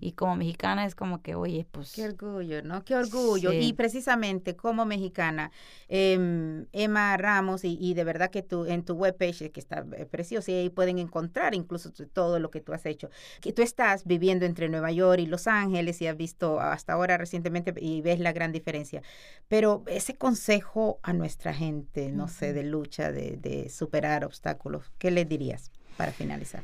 Y 0.00 0.12
como 0.12 0.36
mexicana 0.36 0.84
es 0.84 0.94
como 0.94 1.22
que, 1.22 1.34
oye, 1.34 1.66
pues... 1.70 1.92
Qué 1.92 2.04
orgullo, 2.04 2.62
¿no? 2.62 2.84
Qué 2.84 2.94
orgullo. 2.94 3.52
Y 3.52 3.72
precisamente 3.72 4.56
como 4.56 4.84
mexicana, 4.84 5.50
em, 5.88 6.66
Emma 6.72 7.16
Ramos, 7.16 7.62
y, 7.64 7.94
de 7.94 8.04
verdad 8.04 8.30
que 8.30 8.42
tú 8.42 8.66
en 8.66 8.84
tu 8.84 8.94
webpage, 8.94 9.50
que 9.50 9.60
está 9.60 9.86
eh, 9.96 10.06
preciosa, 10.06 10.52
y 10.52 10.54
ahí 10.54 10.70
pueden 10.70 10.98
encontrar 10.98 11.54
incluso 11.54 11.92
todo 12.12 12.38
lo 12.38 12.50
que 12.50 12.60
tú 12.60 12.72
has 12.72 12.84
hecho. 12.86 13.10
Que 13.40 13.52
tú 13.52 13.62
estás 13.62 14.04
viviendo 14.04 14.44
entre 14.44 14.68
Nueva 14.68 14.92
York 14.92 15.20
y 15.20 15.26
Los 15.26 15.46
Ángeles 15.46 16.00
y 16.02 16.06
has 16.06 16.16
visto 16.16 16.60
hasta 16.60 16.92
ahora 16.92 17.16
recientemente 17.16 17.74
y 17.80 18.02
ves 18.02 18.20
la 18.20 18.32
gran 18.32 18.52
diferencia. 18.52 19.02
Pero 19.48 19.82
ese 19.86 20.14
consejo 20.16 21.00
a 21.02 21.12
nuestra 21.12 21.54
gente, 21.54 22.12
no 22.12 22.28
sé, 22.28 22.52
de 22.52 22.64
lucha, 22.64 23.12
de, 23.12 23.36
de 23.36 23.68
superar 23.70 24.24
obstáculos, 24.24 24.92
¿qué 24.98 25.10
le 25.10 25.24
dirías 25.24 25.70
para 25.96 26.12
finalizar? 26.12 26.62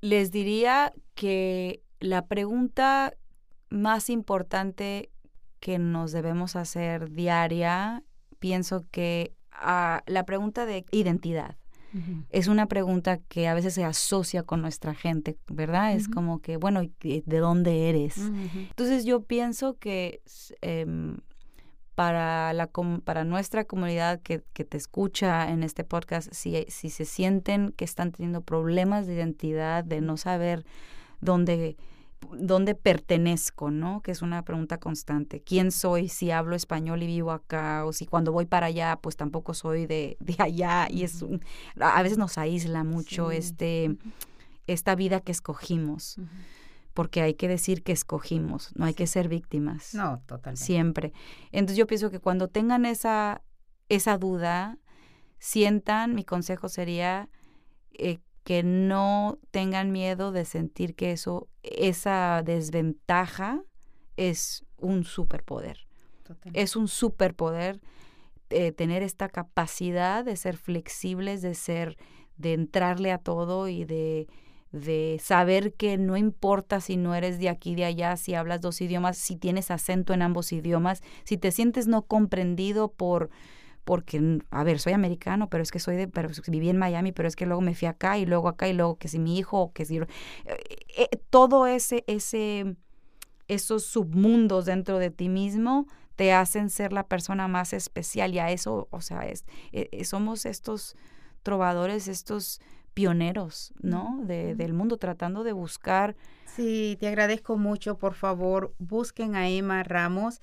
Les 0.00 0.30
diría 0.30 0.92
que 1.14 1.82
la 2.00 2.26
pregunta 2.26 3.14
más 3.68 4.10
importante 4.10 5.10
que 5.60 5.78
nos 5.78 6.12
debemos 6.12 6.56
hacer 6.56 7.10
diaria, 7.10 8.02
pienso 8.38 8.84
que 8.90 9.34
ah, 9.52 10.02
la 10.06 10.24
pregunta 10.24 10.66
de 10.66 10.84
identidad. 10.90 11.56
Es 12.30 12.46
una 12.46 12.66
pregunta 12.66 13.18
que 13.18 13.48
a 13.48 13.54
veces 13.54 13.74
se 13.74 13.84
asocia 13.84 14.44
con 14.44 14.62
nuestra 14.62 14.94
gente, 14.94 15.36
¿verdad? 15.48 15.92
Es 15.92 16.08
como 16.08 16.40
que, 16.40 16.56
bueno, 16.56 16.82
¿de 17.00 17.38
dónde 17.38 17.88
eres? 17.88 18.16
Entonces 18.18 19.04
yo 19.04 19.24
pienso 19.24 19.76
que 19.76 20.22
em, 20.60 21.16
para, 22.00 22.54
la, 22.54 22.70
para 23.04 23.24
nuestra 23.24 23.66
comunidad 23.66 24.22
que, 24.22 24.42
que, 24.54 24.64
te 24.64 24.78
escucha 24.78 25.50
en 25.50 25.62
este 25.62 25.84
podcast, 25.84 26.32
si, 26.32 26.64
si 26.68 26.88
se 26.88 27.04
sienten 27.04 27.72
que 27.72 27.84
están 27.84 28.10
teniendo 28.10 28.40
problemas 28.40 29.06
de 29.06 29.16
identidad, 29.16 29.84
de 29.84 30.00
no 30.00 30.16
saber 30.16 30.64
dónde, 31.20 31.76
dónde 32.32 32.74
pertenezco, 32.74 33.70
¿no? 33.70 34.00
Que 34.00 34.12
es 34.12 34.22
una 34.22 34.42
pregunta 34.46 34.78
constante. 34.78 35.42
¿Quién 35.42 35.70
soy 35.70 36.08
si 36.08 36.30
hablo 36.30 36.56
español 36.56 37.02
y 37.02 37.06
vivo 37.06 37.32
acá? 37.32 37.84
O 37.84 37.92
si 37.92 38.06
cuando 38.06 38.32
voy 38.32 38.46
para 38.46 38.68
allá, 38.68 38.98
pues 39.02 39.16
tampoco 39.16 39.52
soy 39.52 39.84
de, 39.84 40.16
de 40.20 40.36
allá. 40.38 40.88
Y 40.88 41.02
es 41.04 41.22
a 41.78 42.02
veces 42.02 42.16
nos 42.16 42.38
aísla 42.38 42.82
mucho 42.82 43.30
este, 43.30 43.94
esta 44.66 44.94
vida 44.94 45.20
que 45.20 45.32
escogimos 45.32 46.16
porque 46.94 47.22
hay 47.22 47.34
que 47.34 47.48
decir 47.48 47.82
que 47.82 47.92
escogimos, 47.92 48.72
no 48.74 48.84
hay 48.84 48.94
que 48.94 49.06
ser 49.06 49.28
víctimas. 49.28 49.94
No, 49.94 50.22
totalmente. 50.26 50.64
Siempre. 50.64 51.12
Entonces 51.52 51.76
yo 51.76 51.86
pienso 51.86 52.10
que 52.10 52.20
cuando 52.20 52.48
tengan 52.48 52.84
esa, 52.84 53.42
esa 53.88 54.18
duda, 54.18 54.78
sientan, 55.38 56.14
mi 56.14 56.24
consejo 56.24 56.68
sería 56.68 57.28
eh, 57.92 58.18
que 58.44 58.62
no 58.62 59.38
tengan 59.50 59.92
miedo 59.92 60.32
de 60.32 60.44
sentir 60.44 60.94
que 60.94 61.12
eso, 61.12 61.48
esa 61.62 62.42
desventaja 62.44 63.62
es 64.16 64.64
un 64.76 65.04
superpoder. 65.04 65.86
Es 66.52 66.76
un 66.76 66.86
superpoder 66.86 67.80
eh, 68.50 68.72
tener 68.72 69.02
esta 69.02 69.28
capacidad 69.28 70.24
de 70.24 70.36
ser 70.36 70.56
flexibles, 70.56 71.42
de 71.42 71.54
ser, 71.54 71.96
de 72.36 72.52
entrarle 72.52 73.10
a 73.12 73.18
todo 73.18 73.68
y 73.68 73.84
de 73.84 74.28
de 74.72 75.20
saber 75.22 75.74
que 75.74 75.98
no 75.98 76.16
importa 76.16 76.80
si 76.80 76.96
no 76.96 77.14
eres 77.14 77.38
de 77.38 77.48
aquí, 77.48 77.74
de 77.74 77.84
allá, 77.84 78.16
si 78.16 78.34
hablas 78.34 78.60
dos 78.60 78.80
idiomas, 78.80 79.18
si 79.18 79.36
tienes 79.36 79.70
acento 79.70 80.12
en 80.14 80.22
ambos 80.22 80.52
idiomas, 80.52 81.02
si 81.24 81.36
te 81.36 81.50
sientes 81.50 81.88
no 81.88 82.02
comprendido 82.02 82.92
por 82.92 83.30
porque, 83.84 84.38
a 84.50 84.62
ver, 84.62 84.78
soy 84.78 84.92
americano, 84.92 85.48
pero 85.48 85.62
es 85.62 85.72
que 85.72 85.80
soy 85.80 85.96
de, 85.96 86.06
pero 86.06 86.28
viví 86.46 86.68
en 86.68 86.78
Miami, 86.78 87.12
pero 87.12 87.26
es 87.26 87.34
que 87.34 87.46
luego 87.46 87.60
me 87.60 87.74
fui 87.74 87.88
acá 87.88 88.18
y 88.18 88.26
luego 88.26 88.48
acá 88.48 88.68
y 88.68 88.72
luego 88.72 88.98
que 88.98 89.08
si 89.08 89.18
mi 89.18 89.38
hijo, 89.38 89.72
que 89.72 89.84
si... 89.84 89.96
Eh, 89.96 90.06
eh, 90.44 91.08
todo 91.30 91.66
ese, 91.66 92.04
ese, 92.06 92.76
esos 93.48 93.84
submundos 93.86 94.66
dentro 94.66 94.98
de 94.98 95.10
ti 95.10 95.28
mismo 95.28 95.86
te 96.14 96.32
hacen 96.32 96.70
ser 96.70 96.92
la 96.92 97.08
persona 97.08 97.48
más 97.48 97.72
especial 97.72 98.34
y 98.34 98.38
a 98.38 98.50
eso, 98.50 98.86
o 98.90 99.00
sea, 99.00 99.22
es, 99.22 99.44
eh, 99.72 100.04
somos 100.04 100.46
estos 100.46 100.94
trovadores, 101.42 102.06
estos 102.06 102.60
pioneros, 102.94 103.72
¿no? 103.80 104.20
De, 104.24 104.54
del 104.54 104.72
mundo, 104.72 104.96
tratando 104.96 105.44
de 105.44 105.52
buscar. 105.52 106.16
Sí, 106.46 106.96
te 107.00 107.08
agradezco 107.08 107.56
mucho. 107.56 107.98
Por 107.98 108.14
favor, 108.14 108.74
busquen 108.78 109.36
a 109.36 109.48
Emma 109.48 109.82
Ramos. 109.82 110.40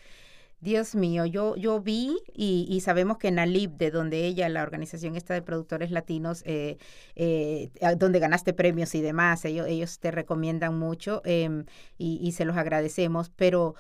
Dios 0.59 0.95
mío, 0.95 1.25
yo, 1.27 1.55
yo 1.55 1.81
vi 1.81 2.17
y, 2.33 2.81
sabemos 2.81 3.19
que 3.19 3.29
Nalib, 3.29 3.77
de 3.77 3.91
donde 3.91 4.25
ella, 4.25 4.49
la 4.49 4.63
organización 4.63 5.15
esta 5.15 5.35
de 5.35 5.43
productores 5.43 5.91
latinos, 5.91 6.41
eh, 6.47 6.77
eh, 7.15 7.69
donde 7.97 8.17
ganaste 8.17 8.53
premios 8.53 8.95
y 8.95 9.01
demás, 9.01 9.45
ellos, 9.45 9.67
ellos 9.67 9.99
te 9.99 10.09
recomiendan 10.09 10.77
mucho 10.79 11.21
em, 11.25 11.65
y, 11.99 12.19
y 12.23 12.31
se 12.31 12.43
los 12.43 12.57
agradecemos, 12.57 13.29
pero 13.29 13.75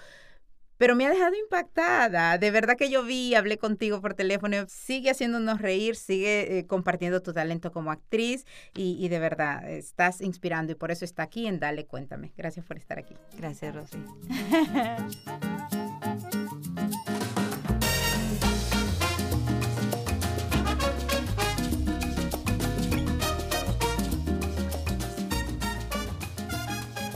pero 0.77 0.95
me 0.95 1.05
ha 1.05 1.09
dejado 1.09 1.35
impactada. 1.35 2.37
De 2.37 2.51
verdad 2.51 2.77
que 2.77 2.89
yo 2.89 3.03
vi, 3.03 3.35
hablé 3.35 3.57
contigo 3.57 4.01
por 4.01 4.13
teléfono, 4.13 4.57
sigue 4.67 5.09
haciéndonos 5.09 5.61
reír, 5.61 5.95
sigue 5.95 6.59
eh, 6.59 6.65
compartiendo 6.65 7.21
tu 7.21 7.33
talento 7.33 7.71
como 7.71 7.91
actriz 7.91 8.45
y, 8.73 9.07
de 9.07 9.19
verdad 9.19 9.69
estás 9.69 10.21
inspirando 10.21 10.73
y 10.73 10.75
por 10.75 10.91
eso 10.91 11.05
está 11.05 11.23
aquí 11.23 11.47
en 11.47 11.59
Dale 11.59 11.85
Cuéntame. 11.85 12.31
Gracias 12.37 12.65
por 12.65 12.77
estar 12.77 12.99
aquí. 12.99 13.15
Gracias, 13.37 13.75
Rosy. 13.75 13.97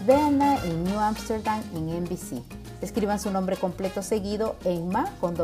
Veanla 0.08 0.60
en 0.65 0.84
New 0.84 1.00
Amsterdam 1.00 1.62
en 1.76 2.04
NBC 2.04 2.61
Escriban 2.82 3.20
su 3.20 3.32
nombre 3.32 3.58
completo 3.58 4.02
seguido 4.02 4.56
en 4.65 4.89
ma 4.89 5.13
con 5.20 5.36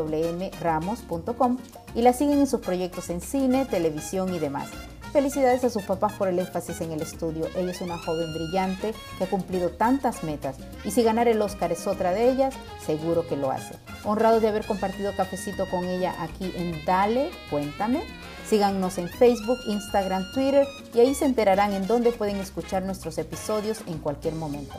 ramos.com 0.60 1.58
y 1.94 2.02
la 2.02 2.12
siguen 2.12 2.40
en 2.40 2.46
sus 2.46 2.60
proyectos 2.60 3.10
en 3.10 3.20
cine, 3.20 3.64
televisión 3.64 4.34
y 4.34 4.38
demás. 4.38 4.68
Felicidades 5.12 5.64
a 5.64 5.70
sus 5.70 5.84
papás 5.84 6.12
por 6.12 6.28
el 6.28 6.38
énfasis 6.38 6.82
en 6.82 6.92
el 6.92 7.00
estudio. 7.00 7.46
Ella 7.56 7.70
es 7.70 7.80
una 7.80 7.96
joven 7.96 8.34
brillante 8.34 8.92
que 9.16 9.24
ha 9.24 9.30
cumplido 9.30 9.70
tantas 9.70 10.22
metas 10.22 10.56
y 10.84 10.90
si 10.90 11.02
ganar 11.02 11.28
el 11.28 11.40
Oscar 11.40 11.72
es 11.72 11.86
otra 11.86 12.12
de 12.12 12.30
ellas, 12.30 12.54
seguro 12.84 13.26
que 13.26 13.36
lo 13.36 13.50
hace. 13.50 13.74
Honrado 14.04 14.40
de 14.40 14.48
haber 14.48 14.66
compartido 14.66 15.16
cafecito 15.16 15.68
con 15.70 15.84
ella 15.84 16.14
aquí 16.18 16.52
en 16.56 16.84
Dale, 16.84 17.30
cuéntame. 17.50 18.02
Síganos 18.46 18.98
en 18.98 19.08
Facebook, 19.08 19.58
Instagram, 19.66 20.24
Twitter 20.32 20.66
y 20.94 21.00
ahí 21.00 21.14
se 21.14 21.24
enterarán 21.24 21.72
en 21.72 21.86
dónde 21.86 22.12
pueden 22.12 22.36
escuchar 22.36 22.82
nuestros 22.82 23.16
episodios 23.18 23.80
en 23.86 23.98
cualquier 23.98 24.34
momento. 24.34 24.74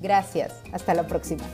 Gracias, 0.00 0.52
hasta 0.72 0.94
la 0.94 1.06
próxima. 1.06 1.44